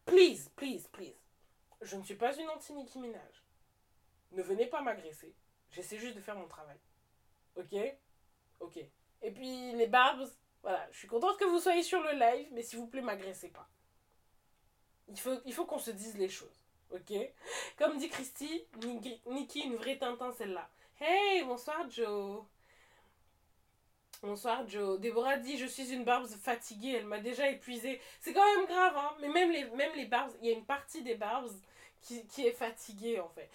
[0.05, 1.17] Please, please, please.
[1.81, 3.43] Je ne suis pas une anti-Nicki Minaj.
[4.31, 5.35] Ne venez pas m'agresser.
[5.69, 6.77] J'essaie juste de faire mon travail.
[7.57, 7.75] Ok
[8.59, 8.77] Ok.
[9.21, 10.27] Et puis les barbes,
[10.61, 13.49] voilà, je suis contente que vous soyez sur le live, mais s'il vous plaît, m'agressez
[13.49, 13.67] pas.
[15.07, 16.63] Il faut, il faut qu'on se dise les choses.
[16.91, 17.13] Ok
[17.77, 18.65] Comme dit Christy,
[19.25, 20.69] Nikki, une vraie Tintin celle-là.
[20.99, 22.43] Hey, bonsoir Joe.
[24.21, 24.99] Bonsoir Joe.
[24.99, 28.01] Déborah dit Je suis une barbe fatiguée, elle m'a déjà épuisée.
[28.19, 29.15] C'est quand même grave, hein.
[29.21, 31.49] Mais même les, même les barbes, il y a une partie des barbes
[32.01, 33.49] qui, qui est fatiguée en fait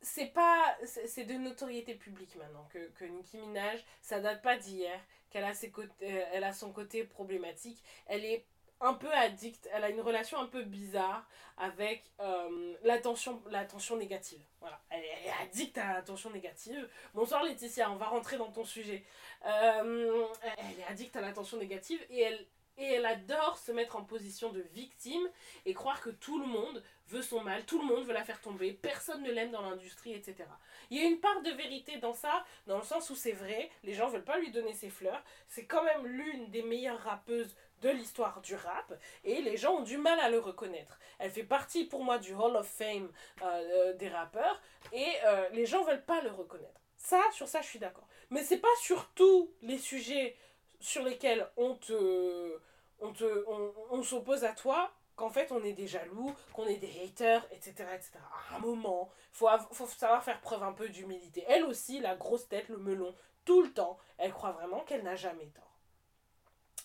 [0.00, 4.98] c'est pas c'est de notoriété publique maintenant que, que Nicki Minaj ça date pas d'hier
[5.30, 7.82] qu'elle a ses côtés euh, elle a son côté problématique.
[8.06, 8.46] Elle est
[8.80, 14.40] un peu addicte elle a une relation un peu bizarre avec euh, l'attention l'attention négative.
[14.60, 14.80] Voilà.
[14.90, 16.88] Elle est, addicte à l'attention négative.
[17.14, 19.04] Bonsoir Laetitia on va rentrer dans ton sujet.
[19.46, 20.26] Euh,
[20.58, 22.46] elle est addicte à l'attention négative et elle
[22.78, 25.28] et elle adore se mettre en position de victime
[25.66, 28.40] et croire que tout le monde veut son mal, tout le monde veut la faire
[28.40, 30.44] tomber, personne ne l'aime dans l'industrie, etc.
[30.90, 33.70] Il y a une part de vérité dans ça, dans le sens où c'est vrai,
[33.82, 37.56] les gens veulent pas lui donner ses fleurs, c'est quand même l'une des meilleures rappeuses
[37.82, 38.92] de l'histoire du rap,
[39.24, 40.98] et les gens ont du mal à le reconnaître.
[41.18, 43.10] Elle fait partie pour moi du Hall of Fame
[43.42, 44.60] euh, euh, des rappeurs,
[44.92, 46.80] et euh, les gens veulent pas le reconnaître.
[46.96, 48.08] Ça, sur ça, je suis d'accord.
[48.30, 50.36] Mais c'est pas sur tous les sujets
[50.80, 52.58] sur lesquels on te
[53.00, 53.44] on te
[53.90, 57.72] on, s'oppose à toi qu'en fait on est des jaloux, qu'on est des haters, etc.
[57.94, 58.12] etc.
[58.50, 61.44] À un moment, faut, faut savoir faire preuve un peu d'humilité.
[61.48, 65.16] Elle aussi, la grosse tête, le melon, tout le temps, elle croit vraiment qu'elle n'a
[65.16, 65.78] jamais tort.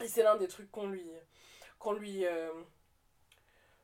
[0.01, 1.05] Et c'est l'un des trucs qu'on lui,
[1.79, 2.51] qu'on lui, euh,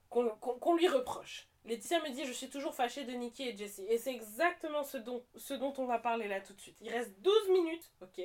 [0.09, 1.49] qu'on- qu'on lui reproche.
[1.65, 3.85] Laetitia me dit Je suis toujours fâchée de Nikki et Jessie.
[3.89, 6.77] Et c'est exactement ce dont, ce dont on va parler là tout de suite.
[6.81, 8.21] Il reste 12 minutes, ok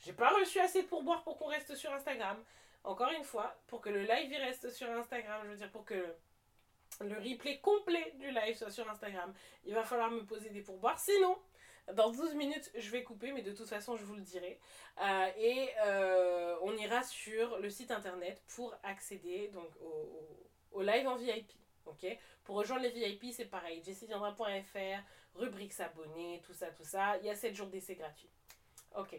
[0.00, 2.42] J'ai pas reçu assez de pourboire pour qu'on reste sur Instagram.
[2.86, 6.14] Encore une fois, pour que le live reste sur Instagram, je veux dire, pour que
[7.00, 9.34] le replay complet du live soit sur Instagram,
[9.64, 10.96] il va falloir me poser des pourboires.
[10.96, 11.36] Sinon,
[11.94, 14.60] dans 12 minutes, je vais couper, mais de toute façon, je vous le dirai.
[15.02, 19.70] Euh, et euh, on ira sur le site internet pour accéder donc,
[20.70, 21.52] au, live en VIP.
[22.44, 23.82] pour rejoindre les VIP, c'est pareil.
[23.82, 25.02] jessieviendra.fr,
[25.34, 27.18] rubrique s'abonner, tout ça, tout ça.
[27.18, 28.30] Il y a 7 jours d'essai gratuit.
[28.96, 29.14] Ok.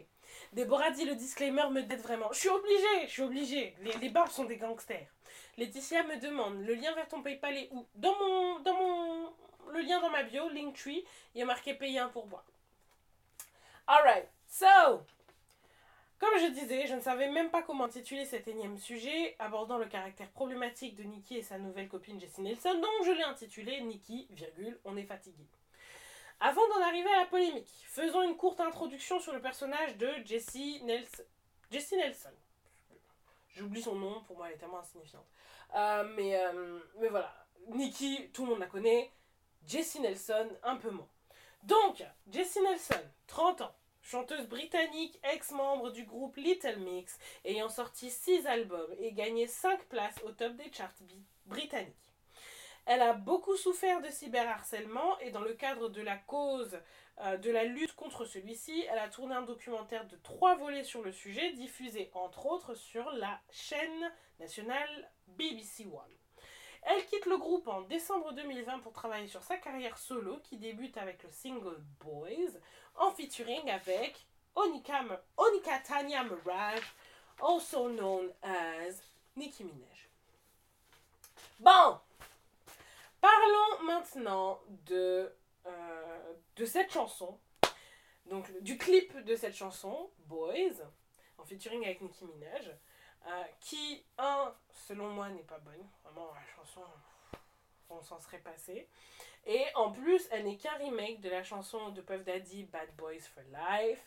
[0.52, 2.32] Déborah dit le disclaimer me dette vraiment.
[2.32, 3.76] Je suis obligée, je suis obligée.
[3.80, 5.08] Les, les barbes sont des gangsters.
[5.56, 7.86] Laetitia me demande le lien vers ton PayPal est où?
[7.94, 9.32] Dans mon, dans mon,
[9.70, 11.04] le lien dans ma bio, Linktree,
[11.34, 12.44] il y a marqué payer un pourboire.
[13.86, 14.66] Alright, so,
[16.18, 19.86] comme je disais, je ne savais même pas comment intituler cet énième sujet abordant le
[19.86, 24.26] caractère problématique de Nikki et sa nouvelle copine Jessie Nelson, donc je l'ai intitulé Nikki,
[24.30, 25.46] virgule, on est fatigué.
[26.40, 30.80] Avant d'en arriver à la polémique, faisons une courte introduction sur le personnage de Jessie
[30.84, 31.24] Nelson.
[31.72, 32.30] Nelson.
[33.50, 35.26] J'oublie son nom, pour moi elle est tellement insignifiante.
[35.74, 37.34] Euh, mais, euh, mais voilà,
[37.68, 39.10] Nikki, tout le monde la connaît.
[39.66, 41.08] Jessie Nelson, un peu moins.
[41.64, 48.46] Donc, Jessie Nelson, 30 ans, chanteuse britannique, ex-membre du groupe Little Mix, ayant sorti 6
[48.46, 50.94] albums et gagné 5 places au top des charts
[51.46, 52.07] britanniques.
[52.90, 56.80] Elle a beaucoup souffert de cyberharcèlement et dans le cadre de la cause
[57.20, 61.02] euh, de la lutte contre celui-ci, elle a tourné un documentaire de 3 volets sur
[61.02, 64.10] le sujet, diffusé entre autres sur la chaîne
[64.40, 66.16] nationale BBC One.
[66.80, 70.96] Elle quitte le groupe en décembre 2020 pour travailler sur sa carrière solo qui débute
[70.96, 72.56] avec le single Boys
[72.94, 75.04] en featuring avec Onika,
[75.36, 75.82] Onika
[76.24, 76.94] Mirage,
[77.38, 79.02] also known as
[79.36, 80.08] Nicki Minaj.
[81.60, 81.98] Bon,
[83.20, 85.32] parlons maintenant de,
[85.66, 87.38] euh, de cette chanson,
[88.26, 90.82] donc du clip de cette chanson, Boys,
[91.38, 92.70] en featuring avec Nicki Minaj,
[93.26, 95.86] euh, qui, un, selon moi, n'est pas bonne.
[96.04, 96.82] Vraiment, la chanson,
[97.90, 98.88] on s'en serait passé.
[99.46, 103.20] Et en plus, elle n'est qu'un remake de la chanson de Puff Daddy, Bad Boys
[103.20, 104.02] for Life,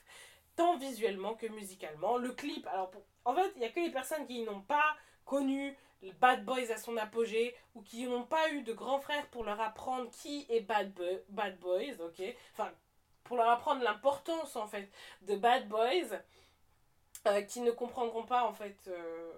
[0.56, 2.18] tant visuellement que musicalement.
[2.18, 2.92] Le clip, alors,
[3.26, 4.96] en fait, il n'y a que les personnes qui n'ont pas
[5.26, 5.76] connu
[6.20, 9.60] Bad Boys à son apogée ou qui n'ont pas eu de grands frères pour leur
[9.62, 12.22] apprendre qui est Bad, Bo- Bad Boys, ok?
[12.54, 12.72] Enfin,
[13.24, 14.90] pour leur apprendre l'importance, en fait,
[15.22, 16.20] de Bad Boys,
[17.28, 18.78] euh, qui ne comprendront pas, en fait...
[18.88, 19.32] euh,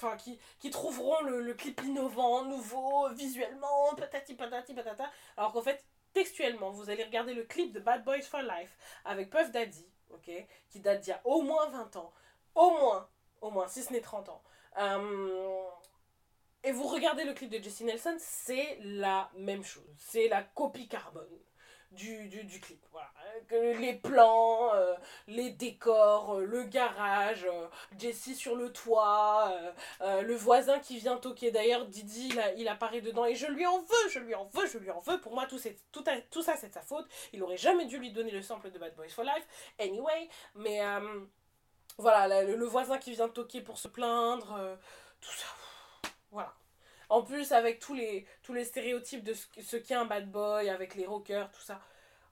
[0.00, 5.10] Enfin, qui, qui trouveront le, le clip innovant, nouveau, visuellement, patati patati patata.
[5.36, 9.28] Alors qu'en fait, textuellement, vous allez regarder le clip de Bad Boys for Life avec
[9.28, 10.30] Puff Daddy, ok,
[10.70, 12.12] qui date d'il y a au moins 20 ans,
[12.54, 13.08] au moins,
[13.40, 14.40] au moins, si ce n'est 30 ans.
[14.78, 15.62] Euh,
[16.64, 19.84] et vous regardez le clip de Jessie Nelson, c'est la même chose.
[19.96, 21.38] C'est la copie carbone
[21.92, 22.84] du, du, clip.
[22.92, 23.08] Voilà.
[23.78, 24.94] Les plans, euh,
[25.26, 27.66] les décors, euh, le garage, euh,
[27.98, 29.52] Jessie sur le toit,
[30.00, 31.50] le voisin qui vient toquer.
[31.50, 34.78] D'ailleurs, Didi, il, apparaît dedans et je lui en veux, je lui en veux, je
[34.78, 35.20] lui en veux.
[35.20, 35.58] Pour moi, tout,
[35.92, 37.06] tout, tout ça, c'est de sa faute.
[37.32, 39.46] Il aurait jamais dû lui donner le sample de Bad Boys for Life.
[39.78, 40.80] Anyway, mais
[41.98, 44.76] voilà, le, voisin qui vient toquer pour se plaindre, euh,
[45.20, 45.46] tout ça.
[46.30, 46.54] Voilà.
[47.08, 48.26] En plus, avec tous les,
[48.64, 51.80] stéréotypes de ce, qu'est un bad boy, avec les rockers, tout ça.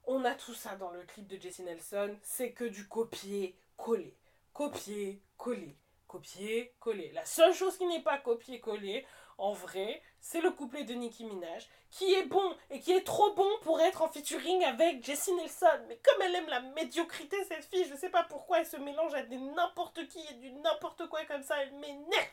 [0.05, 2.17] On a tout ça dans le clip de Jessie Nelson.
[2.23, 4.17] C'est que du copier-coller.
[4.53, 5.77] Copier-coller.
[6.07, 7.11] Copier-coller.
[7.13, 9.05] La seule chose qui n'est pas copier-coller,
[9.39, 13.33] en vrai, c'est le couplet de Nicki Minaj, qui est bon et qui est trop
[13.35, 15.67] bon pour être en featuring avec Jessie Nelson.
[15.89, 19.15] Mais comme elle aime la médiocrité, cette fille, je sais pas pourquoi elle se mélange
[19.15, 22.27] à des n'importe qui et du n'importe quoi comme ça, elle m'énerve.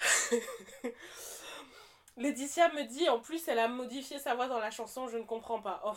[2.16, 5.24] Laetitia me dit, en plus, elle a modifié sa voix dans la chanson, je ne
[5.24, 5.82] comprends pas.
[5.84, 5.92] Oh.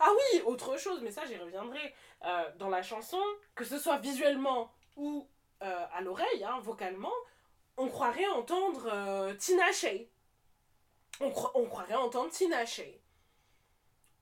[0.00, 1.94] Ah oui, autre chose, mais ça j'y reviendrai.
[2.24, 3.20] Euh, dans la chanson,
[3.54, 5.28] que ce soit visuellement ou
[5.62, 7.12] euh, à l'oreille, hein, vocalement,
[7.76, 9.64] on croirait entendre euh, Tina.
[11.20, 12.64] On, cro- on croirait entendre Tina.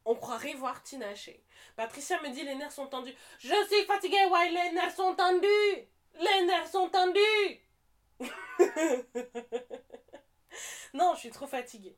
[0.05, 1.07] On croirait voir Tina.
[1.77, 3.15] Patricia me dit les nerfs sont tendus.
[3.39, 5.87] Je suis fatiguée, ouais, les nerfs sont tendus.
[6.19, 7.61] Les nerfs sont tendus.
[10.95, 11.97] non, je suis trop fatiguée.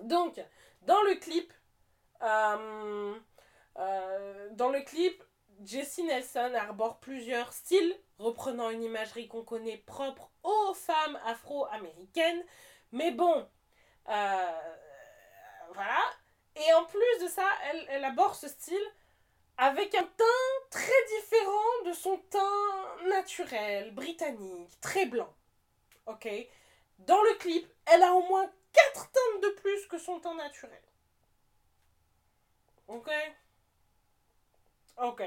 [0.00, 0.40] Donc,
[0.82, 1.52] dans le clip,
[2.22, 3.14] euh,
[3.78, 5.22] euh, dans le clip,
[5.64, 12.44] Jessie Nelson arbore plusieurs styles, reprenant une imagerie qu'on connaît propre aux femmes afro-américaines.
[12.92, 13.48] Mais bon,
[14.08, 14.60] euh,
[15.74, 15.98] voilà.
[16.56, 18.86] Et en plus de ça, elle, elle aborde ce style
[19.56, 25.34] avec un teint très différent de son teint naturel, britannique, très blanc.
[26.06, 26.28] ok?
[27.00, 30.82] Dans le clip, elle a au moins 4 teintes de plus que son teint naturel.
[32.86, 33.10] Ok?
[35.00, 35.22] Ok.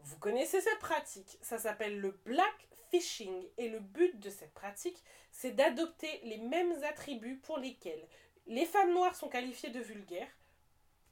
[0.00, 5.02] Vous connaissez cette pratique, ça s'appelle le black fishing et le but de cette pratique,
[5.32, 8.06] c'est d'adopter les mêmes attributs pour lesquels
[8.46, 10.30] les femmes noires sont qualifiées de vulgaires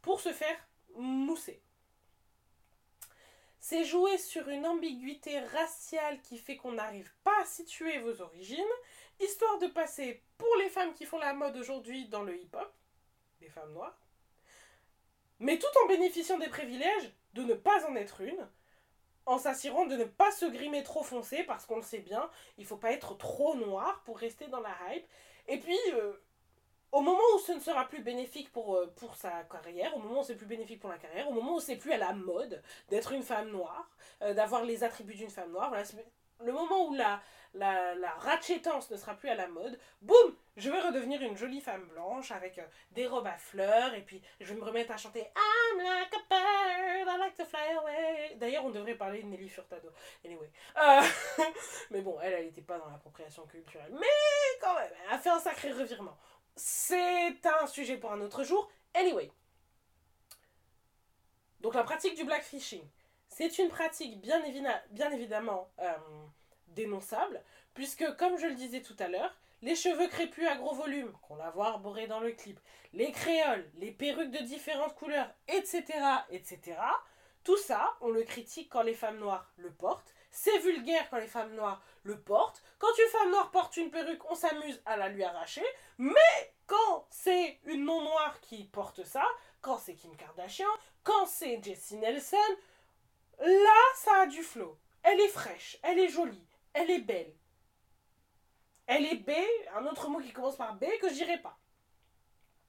[0.03, 0.57] pour se faire
[0.95, 1.63] mousser.
[3.59, 8.65] C'est jouer sur une ambiguïté raciale qui fait qu'on n'arrive pas à situer vos origines,
[9.19, 12.73] histoire de passer pour les femmes qui font la mode aujourd'hui dans le hip-hop,
[13.41, 13.99] des femmes noires,
[15.39, 18.49] mais tout en bénéficiant des privilèges de ne pas en être une,
[19.26, 22.64] en s'assurant de ne pas se grimer trop foncé, parce qu'on le sait bien, il
[22.66, 25.07] faut pas être trop noir pour rester dans la hype.
[25.49, 26.12] Et puis, euh,
[26.93, 30.20] au moment où ce ne sera plus bénéfique pour, euh, pour sa carrière, au moment
[30.20, 32.62] où c'est plus bénéfique pour la carrière, au moment où c'est plus à la mode
[32.89, 33.91] d'être une femme noire,
[34.22, 35.84] euh, d'avoir les attributs d'une femme noire, voilà,
[36.41, 37.20] le moment où la,
[37.55, 41.61] la, la ratchetance ne sera plus à la mode, boum, je vais redevenir une jolie
[41.61, 44.97] femme blanche avec euh, des robes à fleurs et puis je vais me remettre à
[44.97, 48.37] chanter I'm like a bird, I like to fly away.
[48.37, 49.91] D'ailleurs, on devrait parler de Nelly Furtado.
[50.24, 50.51] Anyway.
[50.76, 51.03] Euh,
[51.91, 53.93] mais bon, elle, elle n'était pas dans l'appropriation culturelle.
[53.93, 54.07] Mais
[54.61, 56.16] quand même, elle a fait un sacré revirement.
[56.55, 58.70] C'est un sujet pour un autre jour.
[58.95, 59.30] Anyway.
[61.61, 62.87] Donc la pratique du blackfishing.
[63.37, 64.43] C'est une pratique bien,
[65.12, 65.93] évidemment euh,
[66.68, 67.43] dénonçable,
[67.74, 71.37] puisque comme je le disais tout à l'heure, les cheveux crépus à gros volume, qu'on
[71.37, 72.59] la voit arborer dans le clip,
[72.95, 75.84] les créoles, les perruques de différentes couleurs, etc.,
[76.30, 76.78] etc.,
[77.45, 80.14] tout ça, on le critique quand les femmes noires le portent.
[80.30, 82.62] C'est vulgaire quand les femmes noires le portent.
[82.78, 85.64] Quand une femme noire porte une perruque, on s'amuse à la lui arracher.
[85.99, 89.24] Mais quand c'est une non-noire qui porte ça,
[89.61, 90.66] quand c'est Kim Kardashian,
[91.05, 92.37] quand c'est Jessie Nelson,
[93.41, 94.78] Là, ça a du flow.
[95.03, 97.32] Elle est fraîche, elle est jolie, elle est belle.
[98.87, 99.30] Elle est B,
[99.74, 101.59] un autre mot qui commence par B que je pas.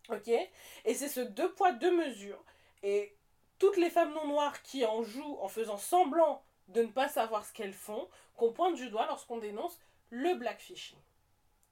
[0.09, 0.28] Ok?
[0.28, 2.43] Et c'est ce deux poids, deux mesures.
[2.84, 3.15] Et
[3.59, 7.45] toutes les femmes non noires qui en jouent en faisant semblant de ne pas savoir
[7.45, 10.97] ce qu'elles font, qu'on pointe du doigt lorsqu'on dénonce le blackfishing.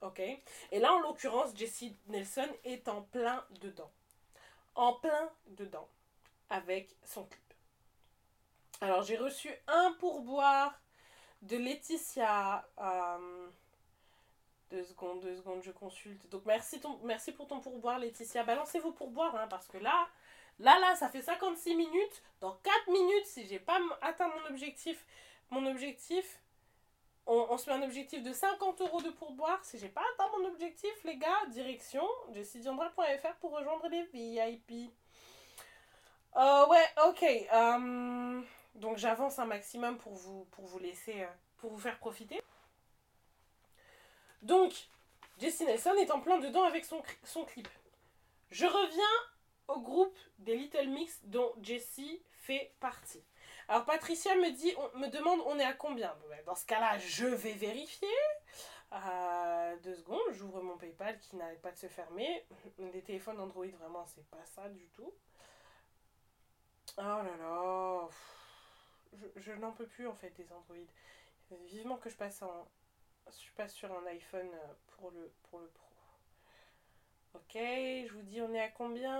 [0.01, 0.19] Ok?
[0.19, 3.91] Et là, en l'occurrence, Jessie Nelson est en plein dedans.
[4.75, 5.87] En plein dedans.
[6.49, 7.44] Avec son clip.
[8.81, 10.79] Alors, j'ai reçu un pourboire
[11.41, 12.67] de Laetitia.
[12.79, 13.47] Euh,
[14.69, 16.29] deux secondes, deux secondes, je consulte.
[16.29, 18.43] Donc, merci, ton, merci pour ton pourboire, Laetitia.
[18.43, 20.07] Balancez vos pourboires, hein, parce que là,
[20.59, 22.23] là, là, ça fait 56 minutes.
[22.41, 25.05] Dans 4 minutes, si j'ai pas atteint mon objectif,
[25.51, 26.41] mon objectif,
[27.27, 29.63] on, se met un objectif de 50 euros de pourboire.
[29.63, 34.91] Si j'ai pas atteint mon objectif, les gars, direction jessidiandra.fr pour rejoindre les VIP.
[36.35, 37.23] Euh, ouais, ok.
[37.23, 38.41] Euh,
[38.75, 42.41] donc j'avance un maximum pour vous, laisser, euh, pour vous faire profiter.
[44.41, 44.73] Donc,
[45.39, 47.01] Jessie Nelson est en plein dedans avec son,
[47.45, 47.67] clip.
[48.51, 49.03] Je reviens
[49.67, 53.23] au groupe des Little Mix dont Jessie fait partie.
[53.67, 56.15] Alors Patricia me dit, on, me demande on est à combien?
[56.29, 58.07] Ben, Dans ce cas-là, je vais vérifier.
[58.93, 62.45] Euh, deux secondes, j'ouvre mon PayPal qui n'arrête pas de se fermer.
[62.77, 65.11] Les téléphones Android, vraiment, c'est pas ça du tout.
[66.97, 68.07] Oh là là
[69.35, 70.75] je, n'en peux plus en fait des Android.
[71.65, 72.67] Vivement que je passe en.
[73.27, 75.85] Je passe sur un iPhone euh, pour le, pour le Pro.
[77.33, 79.17] Ok, je vous dis on est à combien?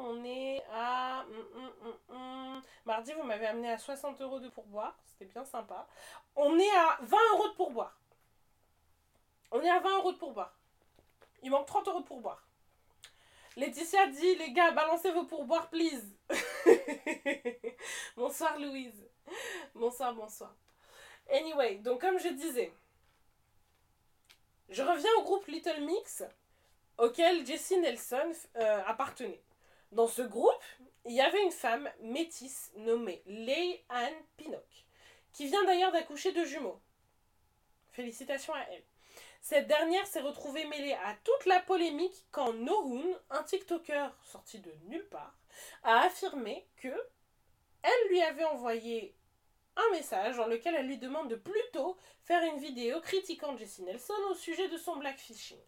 [0.00, 1.24] On est à...
[1.26, 4.96] Hum, hum, hum, Mardi, vous m'avez amené à 60 euros de pourboire.
[5.04, 5.88] C'était bien sympa.
[6.36, 7.98] On est à 20 euros de pourboire.
[9.50, 10.54] On est à 20 euros de pourboire.
[11.42, 12.46] Il manque 30 euros de pourboire.
[13.56, 16.16] Laetitia dit, les gars, balancez vos pourboires, please.
[18.16, 19.09] bonsoir Louise.
[19.74, 20.54] Bonsoir, bonsoir.
[21.30, 22.72] Anyway, donc comme je disais,
[24.68, 26.22] je reviens au groupe Little Mix
[26.98, 29.40] auquel Jessie Nelson euh, appartenait.
[29.92, 30.62] Dans ce groupe,
[31.04, 34.84] il y avait une femme métisse nommée Leigh Ann Pinnock,
[35.32, 36.80] qui vient d'ailleurs d'accoucher de jumeaux.
[37.92, 38.84] Félicitations à elle.
[39.40, 44.72] Cette dernière s'est retrouvée mêlée à toute la polémique quand Nohoon, un TikToker sorti de
[44.84, 45.34] nulle part,
[45.82, 46.94] a affirmé que
[47.82, 49.14] elle lui avait envoyé
[49.92, 54.34] message dans lequel elle lui demande de plutôt faire une vidéo critiquant Jessie Nelson au
[54.34, 55.58] sujet de son blackfishing.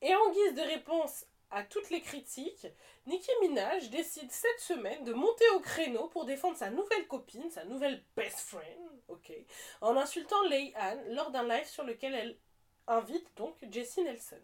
[0.00, 2.66] Et en guise de réponse à toutes les critiques,
[3.06, 7.64] Nicki Minaj décide cette semaine de monter au créneau pour défendre sa nouvelle copine, sa
[7.64, 9.32] nouvelle best friend, ok,
[9.80, 12.38] en insultant Leigh Ann lors d'un live sur lequel elle
[12.86, 14.40] invite donc Jessie Nelson.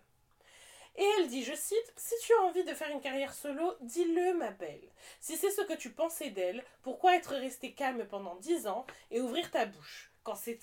[0.98, 4.34] Et elle dit, je cite, Si tu as envie de faire une carrière solo, dis-le,
[4.34, 4.82] ma belle.
[5.20, 9.20] Si c'est ce que tu pensais d'elle, pourquoi être restée calme pendant dix ans et
[9.20, 10.58] ouvrir ta bouche quand c'est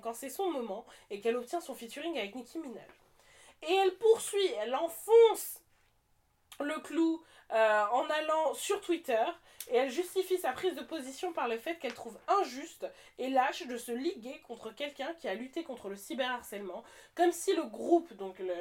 [0.00, 2.86] quand c'est son moment et qu'elle obtient son featuring avec Nicki Minaj?
[3.68, 5.60] Et elle poursuit, elle enfonce
[6.60, 7.20] le clou
[7.52, 9.22] euh, en allant sur Twitter
[9.70, 12.86] et elle justifie sa prise de position par le fait qu'elle trouve injuste
[13.18, 16.82] et lâche de se liguer contre quelqu'un qui a lutté contre le cyberharcèlement,
[17.14, 18.54] comme si le groupe, donc le,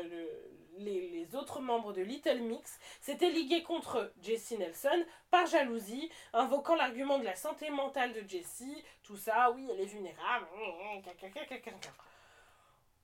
[0.77, 6.75] les, les, autres membres de Little Mix, s'étaient ligués contre Jessie Nelson par jalousie, invoquant
[6.75, 10.47] l'argument de la santé mentale de Jessie, tout ça, oui, elle est vulnérable.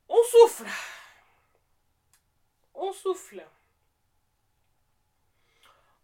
[0.10, 0.66] On souffle.
[2.74, 3.44] On souffle.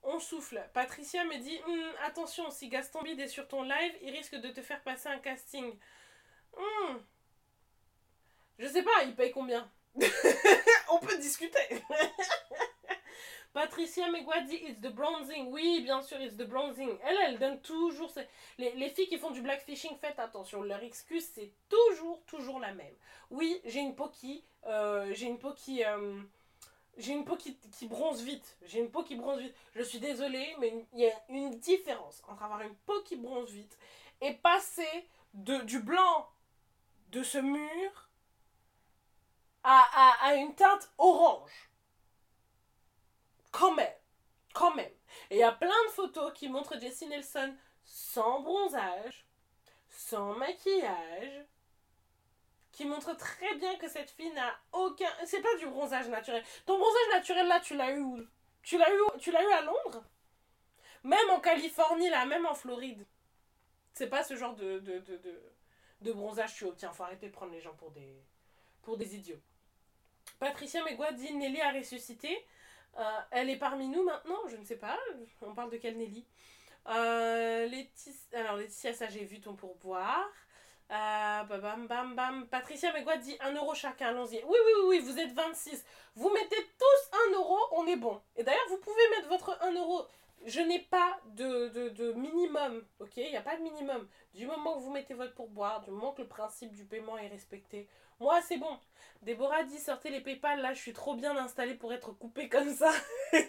[0.04, 0.62] On souffle.
[0.74, 4.50] Patricia me dit hum, Attention, si Gaston Bide est sur ton live, il risque de
[4.50, 5.78] te faire passer un casting.
[6.58, 7.02] Hum.
[8.60, 9.70] Je sais pas, il paye combien?
[10.92, 11.60] On peut discuter.
[13.54, 15.52] Patricia Megua dit It's the bronzing.
[15.52, 16.98] Oui, bien sûr, it's the bronzing.
[17.04, 18.12] Elle, elle donne toujours.
[18.58, 20.64] Les, les filles qui font du blackfishing, faites attention.
[20.64, 22.96] Leur excuse, c'est toujours, toujours la même.
[23.30, 24.44] Oui, j'ai une peau qui.
[24.66, 25.84] Euh, j'ai une peau qui.
[25.84, 26.20] Euh,
[26.98, 28.58] j'ai une peau qui, bronze vite.
[28.64, 29.56] J'ai une peau qui bronze vite.
[29.76, 33.50] Je suis désolée, mais il y a une différence entre avoir une peau qui bronze
[33.52, 33.78] vite
[34.22, 36.30] et passer du blanc
[37.10, 38.10] de ce mur
[39.64, 41.72] à, à, une teinte orange.
[43.52, 43.94] Quand même.
[44.54, 44.92] Quand même.
[45.30, 49.26] Et il y a plein de photos qui montrent Jessie Nelson sans bronzage,
[49.90, 51.46] sans maquillage,
[52.74, 55.08] qui montre très bien que cette fille n'a aucun.
[55.26, 56.44] C'est pas du bronzage naturel.
[56.66, 58.20] Ton bronzage naturel là, tu l'as eu où?
[58.64, 60.04] Tu l'as eu, tu l'as eu à Londres?
[61.04, 63.06] Même en Californie, là, même en Floride.
[63.94, 65.42] C'est pas ce genre de, de, de,
[66.02, 66.92] de, bronzage tu obtiens.
[66.92, 68.24] Faut arrêter de prendre les gens pour des,
[68.82, 69.42] pour des idiots.
[70.40, 72.46] Patricia Megua dit Nelly a ressuscité.
[72.98, 74.48] Euh, elle est parmi nous maintenant?
[74.48, 74.98] Je ne sais pas.
[75.42, 76.26] On parle de quelle Nelly?
[76.88, 77.70] Euh,
[78.34, 80.28] alors Laetitia, ça j'ai vu ton pourboire.
[80.92, 82.48] Euh, bam, bam, bam.
[82.48, 84.44] Patricia Megua dit 1 euro chacun, allons-y.
[84.46, 85.84] Oui, oui, oui, vous êtes 26.
[86.16, 88.22] Vous mettez tous 1 euro, on est bon.
[88.36, 90.06] Et d'ailleurs, vous pouvez mettre votre 1 euro.
[90.46, 93.16] Je n'ai pas de, de, de, minimum, ok?
[93.16, 94.08] Il n'y a pas de minimum.
[94.34, 97.30] Du moment que vous mettez votre pourboire, du moment que le principe du paiement est
[97.30, 97.88] respecté,
[98.20, 98.78] moi, c'est bon.
[99.22, 102.74] Déborah dit sortez les PayPal, là, je suis trop bien installée pour être coupée comme
[102.74, 102.92] ça.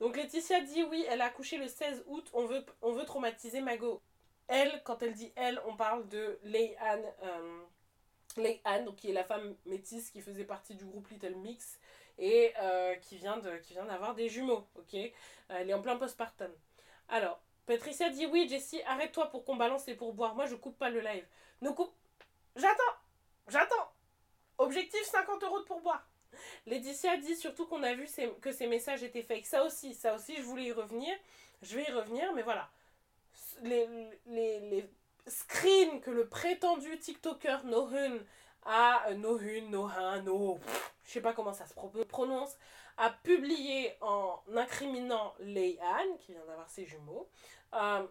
[0.00, 3.60] Donc Laetitia dit oui, elle a accouché le 16 août, on veut, on veut traumatiser
[3.60, 4.02] Mago.
[4.48, 9.56] Elle, quand elle dit elle, on parle de Lei Anne, euh, qui est la femme
[9.66, 11.78] métisse qui faisait partie du groupe Little Mix
[12.18, 14.96] et euh, qui vient de qui vient d'avoir des jumeaux, ok?
[15.48, 16.52] Elle est en plein postpartum.
[17.08, 20.34] Alors, Patricia dit oui, Jessie, arrête-toi pour qu'on balance les pourboires.
[20.34, 21.26] Moi, je coupe pas le live.
[21.62, 21.92] Ne coupe.
[22.56, 22.82] J'attends
[23.48, 23.92] J'attends
[24.58, 26.06] Objectif 50 euros de pourboire.
[26.66, 28.06] Laetitia dit surtout qu'on a vu
[28.40, 29.46] que ces messages étaient fake.
[29.46, 31.14] Ça aussi, ça aussi, je voulais y revenir.
[31.62, 32.70] Je vais y revenir, mais voilà
[33.62, 33.88] les,
[34.26, 34.90] les, les
[35.26, 38.18] screens que le prétendu TikToker Nohun
[38.64, 40.58] a, euh, Nohun, Nohan, No,
[41.04, 41.74] je sais pas comment ça se
[42.04, 42.56] prononce,
[42.96, 47.28] a publié en incriminant Lei Anne, qui vient d'avoir ses jumeaux,
[47.74, 48.06] euh,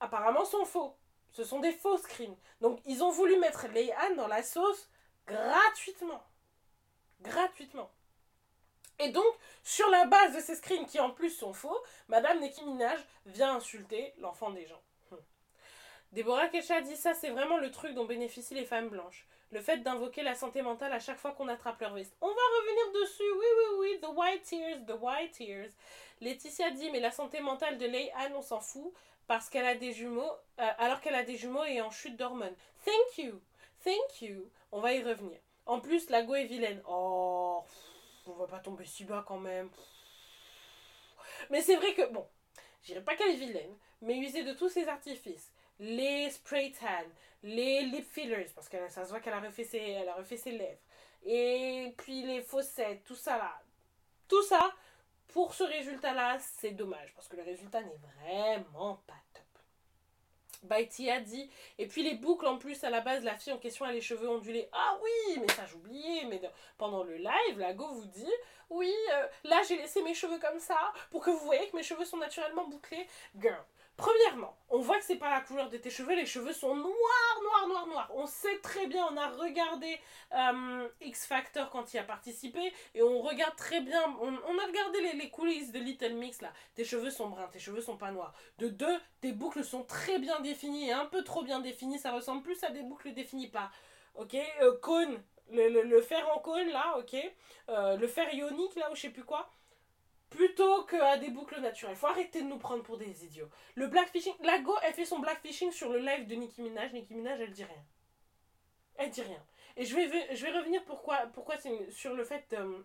[0.00, 0.94] apparemment sont faux.
[1.32, 2.36] Ce sont des faux screens.
[2.60, 4.88] Donc ils ont voulu mettre Lei Anne dans la sauce
[5.26, 6.22] gratuitement.
[7.20, 7.90] Gratuitement.
[8.98, 9.32] Et donc,
[9.62, 11.78] sur la base de ces screens qui en plus sont faux,
[12.08, 14.80] Madame Nicki Minaj vient insulter l'enfant des gens.
[15.12, 15.18] Hum.
[16.12, 19.26] Déborah Kesha dit ça, c'est vraiment le truc dont bénéficient les femmes blanches.
[19.50, 22.14] Le fait d'invoquer la santé mentale à chaque fois qu'on attrape leur veste.
[22.20, 25.70] On va revenir dessus, oui, oui, oui, the white tears, the white tears.
[26.20, 28.92] Laetitia dit, mais la santé mentale de Lei Anne, on s'en fout,
[29.26, 32.56] parce qu'elle a des jumeaux, euh, alors qu'elle a des jumeaux et en chute d'hormones.
[32.84, 33.40] Thank you,
[33.84, 34.50] thank you.
[34.72, 35.38] On va y revenir.
[35.64, 36.82] En plus, la go est vilaine.
[36.88, 37.62] Oh
[38.28, 39.70] on va pas tomber si bas quand même.
[41.50, 42.26] Mais c'est vrai que, bon,
[42.82, 47.04] je dirais pas qu'elle est vilaine, mais user de tous ses artifices, les spray tan,
[47.42, 50.52] les lip fillers, parce que ça se voit qu'elle a, refait ses, a refait ses
[50.52, 50.80] lèvres,
[51.24, 53.60] et puis les fossettes, tout ça là,
[54.28, 54.74] tout ça,
[55.28, 59.14] pour ce résultat-là, c'est dommage, parce que le résultat n'est vraiment pas.
[60.62, 61.48] Baiti a dit.
[61.78, 64.00] Et puis les boucles en plus, à la base, la fille en question a les
[64.00, 64.68] cheveux ondulés.
[64.72, 66.24] Ah oui, mais ça j'oubliais.
[66.28, 66.40] Mais
[66.76, 68.32] pendant le live, la go vous dit
[68.70, 71.82] Oui, euh, là j'ai laissé mes cheveux comme ça pour que vous voyez que mes
[71.82, 73.06] cheveux sont naturellement bouclés.
[73.40, 73.64] Girl,
[73.98, 77.40] Premièrement, on voit que c'est pas la couleur de tes cheveux, les cheveux sont noirs,
[77.42, 78.10] noirs, noirs, noirs.
[78.14, 79.98] On sait très bien, on a regardé
[80.32, 85.00] euh, X Factor quand il a participé et on regarde très bien, on, a regardé
[85.14, 86.52] les, coulisses de Little Mix là.
[86.76, 88.32] Tes cheveux sont bruns, tes cheveux sont pas noirs.
[88.58, 92.12] De deux, tes boucles sont très bien définies et un peu trop bien définies, ça
[92.12, 93.72] ressemble plus à des boucles définies par.
[94.14, 95.20] Ok, euh, cône,
[95.50, 97.16] le, fer en cône là, ok,
[97.68, 99.50] euh, le fer ionique là ou je sais plus quoi
[100.30, 101.96] plutôt qu'à des boucles naturelles.
[101.96, 103.48] Faut arrêter de nous prendre pour des idiots.
[103.74, 106.92] Le blackfishing, la Go, elle fait son blackfishing sur le live de Nicki Minaj.
[106.92, 107.84] Nicki Minaj, elle dit rien.
[108.96, 109.42] Elle dit rien.
[109.76, 112.82] Et je vais, je vais revenir pourquoi, pourquoi une- sur le fait, euh,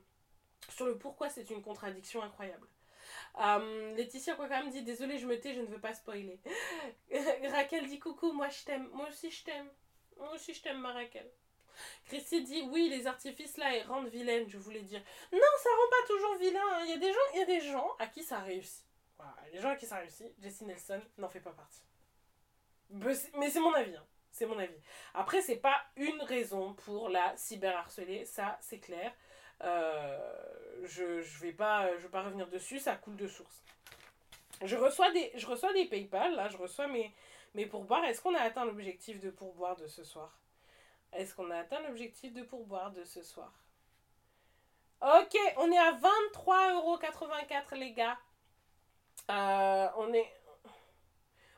[0.70, 2.68] sur le pourquoi c'est une contradiction incroyable.
[3.42, 6.40] Euh, Laetitia quoi quand même dit désolé je me tais je ne veux pas spoiler.
[7.52, 9.68] Raquel dit coucou moi je t'aime moi aussi je t'aime
[10.18, 11.30] moi aussi je t'aime ma Raquel.
[12.06, 15.02] Christy dit oui les artifices là ils rendent vilaine je voulais dire.
[15.32, 16.82] Non ça rend pas toujours vilain hein.
[16.86, 18.86] il y a des gens il des gens à qui ça réussit.
[19.54, 20.28] Les gens à qui ça réussit.
[20.42, 21.82] Jessie Nelson n'en fait pas partie.
[22.90, 23.14] Mais
[23.50, 24.06] c'est- mon avis hein.
[24.32, 24.76] c'est mon avis.
[25.14, 29.14] Après c'est pas une raison pour la cyberharceler ça c'est clair.
[29.62, 30.20] Euh,
[30.84, 33.64] je, je vais pas je vais pas revenir dessus ça coule de source.
[34.62, 38.04] Je reçois des je reçois des PayPal là je reçois mes pourboires.
[38.06, 40.38] Est-ce qu'on a atteint l'objectif de pourboire de ce soir?
[41.16, 43.52] Est-ce qu'on a atteint l'objectif de pourboire de ce soir?
[45.02, 48.18] Ok on est à 23,84€ les gars
[49.30, 50.34] Euh, on est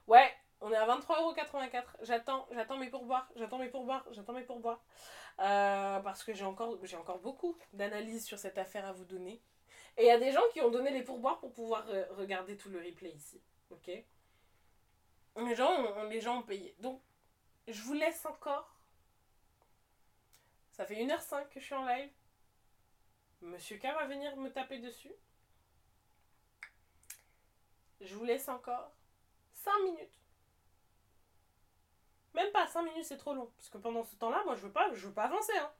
[0.07, 0.31] ouais
[0.61, 1.83] on est à 23,84€.
[2.01, 4.83] J'attends, j'attends mes pourboires, j'attends mes pourboires, j'attends mes pourboires.
[5.39, 9.41] Euh, parce que j'ai encore, beaucoup d'analyses sur cette affaire à vous donner.
[9.97, 12.69] Et il y a des gens qui ont donné les pourboires pour pouvoir regarder tout
[12.69, 13.41] le replay ici.
[13.69, 13.87] Ok?
[13.87, 16.75] Les gens, les gens ont payé.
[16.79, 17.01] Donc,
[17.67, 18.74] je vous laisse encore.
[20.75, 22.11] Ça fait 1h05 que je suis en live.
[23.39, 25.13] Monsieur K va venir me taper dessus.
[28.01, 28.91] Je vous laisse encore
[29.53, 30.19] 5 minutes.
[32.33, 33.49] Même pas 5 minutes, c'est trop long.
[33.55, 35.57] Parce que pendant ce temps-là, moi, je veux pas, je veux pas avancer.
[35.57, 35.71] Hein.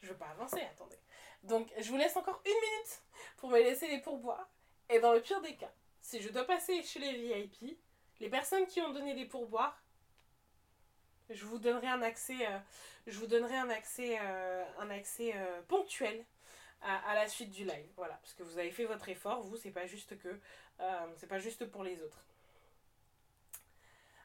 [0.00, 1.00] Je veux pas avancer, attendez.
[1.42, 3.02] Donc, je vous laisse encore une minute
[3.38, 4.48] pour me laisser les pourboires.
[4.88, 7.80] Et dans le pire des cas, si je dois passer chez les VIP,
[8.20, 9.79] les personnes qui ont donné les pourboires,
[11.30, 12.02] je vous donnerai un
[13.70, 14.18] accès,
[15.68, 16.24] ponctuel
[16.82, 17.86] à, la suite du live.
[17.96, 20.28] Voilà, parce que vous avez fait votre effort, vous, c'est pas juste que,
[20.80, 22.24] euh, c'est pas juste pour les autres.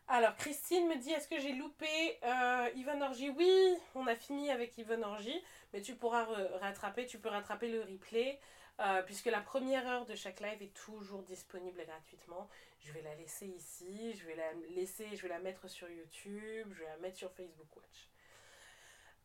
[0.07, 1.87] Alors, Christine me dit est-ce que j'ai loupé
[2.23, 3.31] euh, Yvonne Orgy?
[3.31, 5.35] Oui, on a fini avec Yvonne Orgy,
[5.73, 6.27] mais tu pourras
[6.61, 8.39] rattraper, tu peux rattraper le replay,
[8.79, 12.47] euh, puisque la première heure de chaque live est toujours disponible gratuitement.
[12.85, 16.71] Je vais la laisser ici, je vais la laisser, je vais la mettre sur YouTube,
[16.71, 18.07] je vais la mettre sur Facebook Watch.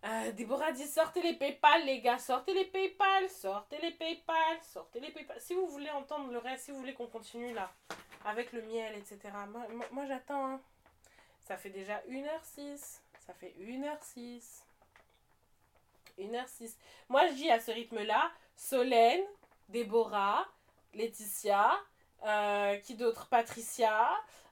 [0.07, 4.99] Euh, Déborah dit sortez les PayPal les gars, sortez les PayPal, sortez les PayPal, sortez
[5.01, 5.39] les PayPal.
[5.41, 7.71] Si vous voulez entendre le reste, si vous voulez qu'on continue là
[8.25, 9.19] avec le miel, etc.
[9.93, 10.47] Moi, j'attends.
[10.55, 10.61] hein.
[11.43, 13.01] Ça fait déjà 1h06.
[13.27, 14.63] Ça fait 1h06.
[16.19, 16.77] 1h06.
[17.11, 19.23] Moi je dis à ce rythme-là, Solène,
[19.69, 20.47] Déborah,
[20.95, 21.79] Laetitia,
[22.25, 23.29] euh, qui d'autre?
[23.29, 24.09] Patricia,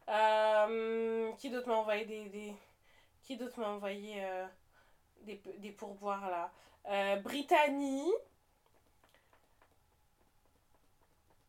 [0.09, 2.55] euh, qui d'autre m'a envoyé des,
[5.29, 6.51] euh, pourboires là?
[7.17, 8.11] Brittany.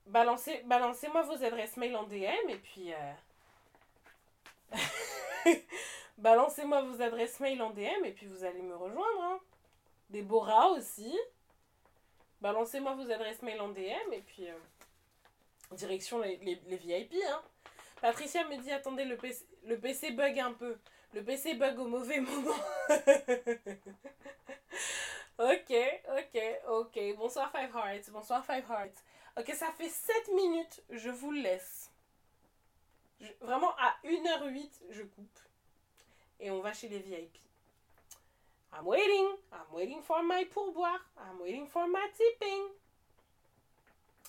[0.08, 2.92] Balancez, balancez-moi vos adresses mail en DM et puis.
[6.18, 9.22] Balancez-moi vos adresses mail en DM et puis vous allez me rejoindre.
[9.22, 9.40] Hein.
[10.10, 11.18] Déborah aussi.
[12.42, 14.50] Balancez-moi vos adresses mail en DM et puis.
[15.76, 17.14] Direction les, les, les VIP.
[17.28, 17.42] Hein.
[18.02, 19.76] Patricia me dit attendez, le PC, le
[20.16, 20.78] bug un peu.
[21.14, 22.56] Le PC bug au mauvais moment.
[25.38, 25.74] ok,
[26.18, 27.16] ok, ok.
[27.18, 28.10] Bonsoir Five Hearts.
[28.12, 29.04] Bonsoir Five Hearts.
[29.38, 30.84] Ok, ça fait 7 minutes.
[30.90, 31.92] Je vous laisse.
[33.42, 35.40] Vraiment, à 1h08, je coupe.
[36.40, 37.38] Et on va chez les VIP.
[38.72, 39.28] I'm waiting.
[39.52, 41.00] I'm waiting for my pourboire.
[41.18, 42.79] I'm waiting for my tipping.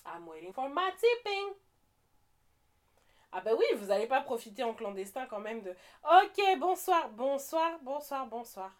[0.05, 1.53] I'm waiting for my tipping.
[3.31, 5.71] Ah bah oui, vous n'allez pas profiter en clandestin quand même de...
[6.03, 8.71] Ok, bonsoir, bonsoir, bonsoir, bonsoir.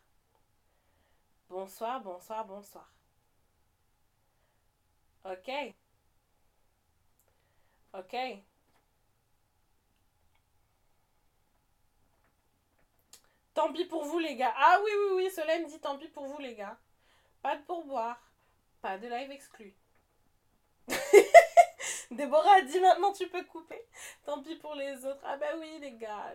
[1.49, 2.89] Bonsoir, bonsoir, bonsoir.
[5.25, 5.51] Ok.
[7.93, 8.15] Ok.
[13.53, 14.53] Tant pis pour vous les gars.
[14.57, 16.77] Ah oui, oui, oui, Solène dit tant pis pour vous les gars.
[17.41, 18.19] Pas de pourboire.
[18.81, 19.73] Pas de live exclu.
[22.11, 23.81] Déborah a dit maintenant tu peux couper.
[24.25, 25.21] Tant pis pour les autres.
[25.23, 26.33] Ah bah oui les gars.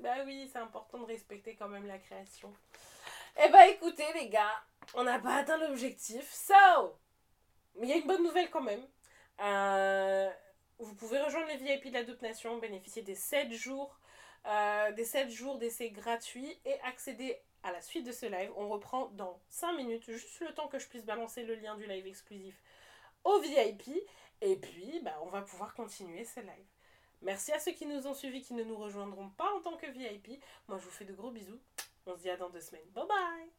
[0.00, 2.52] Bah oui, c'est important de respecter quand même la création.
[3.44, 4.62] Eh bah écoutez les gars,
[4.94, 6.32] on n'a pas atteint l'objectif.
[6.32, 6.98] So
[7.80, 8.84] il y a une bonne nouvelle quand même.
[9.40, 10.30] Euh,
[10.78, 13.98] Vous pouvez rejoindre les VIP de la Nation, bénéficier des 7 jours,
[14.46, 18.50] euh, des 7 jours d'essai gratuits et accéder à la suite de ce live.
[18.56, 21.86] On reprend dans 5 minutes, juste le temps que je puisse balancer le lien du
[21.86, 22.54] live exclusif
[23.24, 23.88] au VIP.
[24.40, 26.66] Et puis, bah, on va pouvoir continuer ce live.
[27.22, 29.86] Merci à ceux qui nous ont suivis, qui ne nous rejoindront pas en tant que
[29.86, 30.42] VIP.
[30.68, 31.60] Moi, je vous fais de gros bisous.
[32.06, 32.88] On se dit à dans deux semaines.
[32.94, 33.57] Bye bye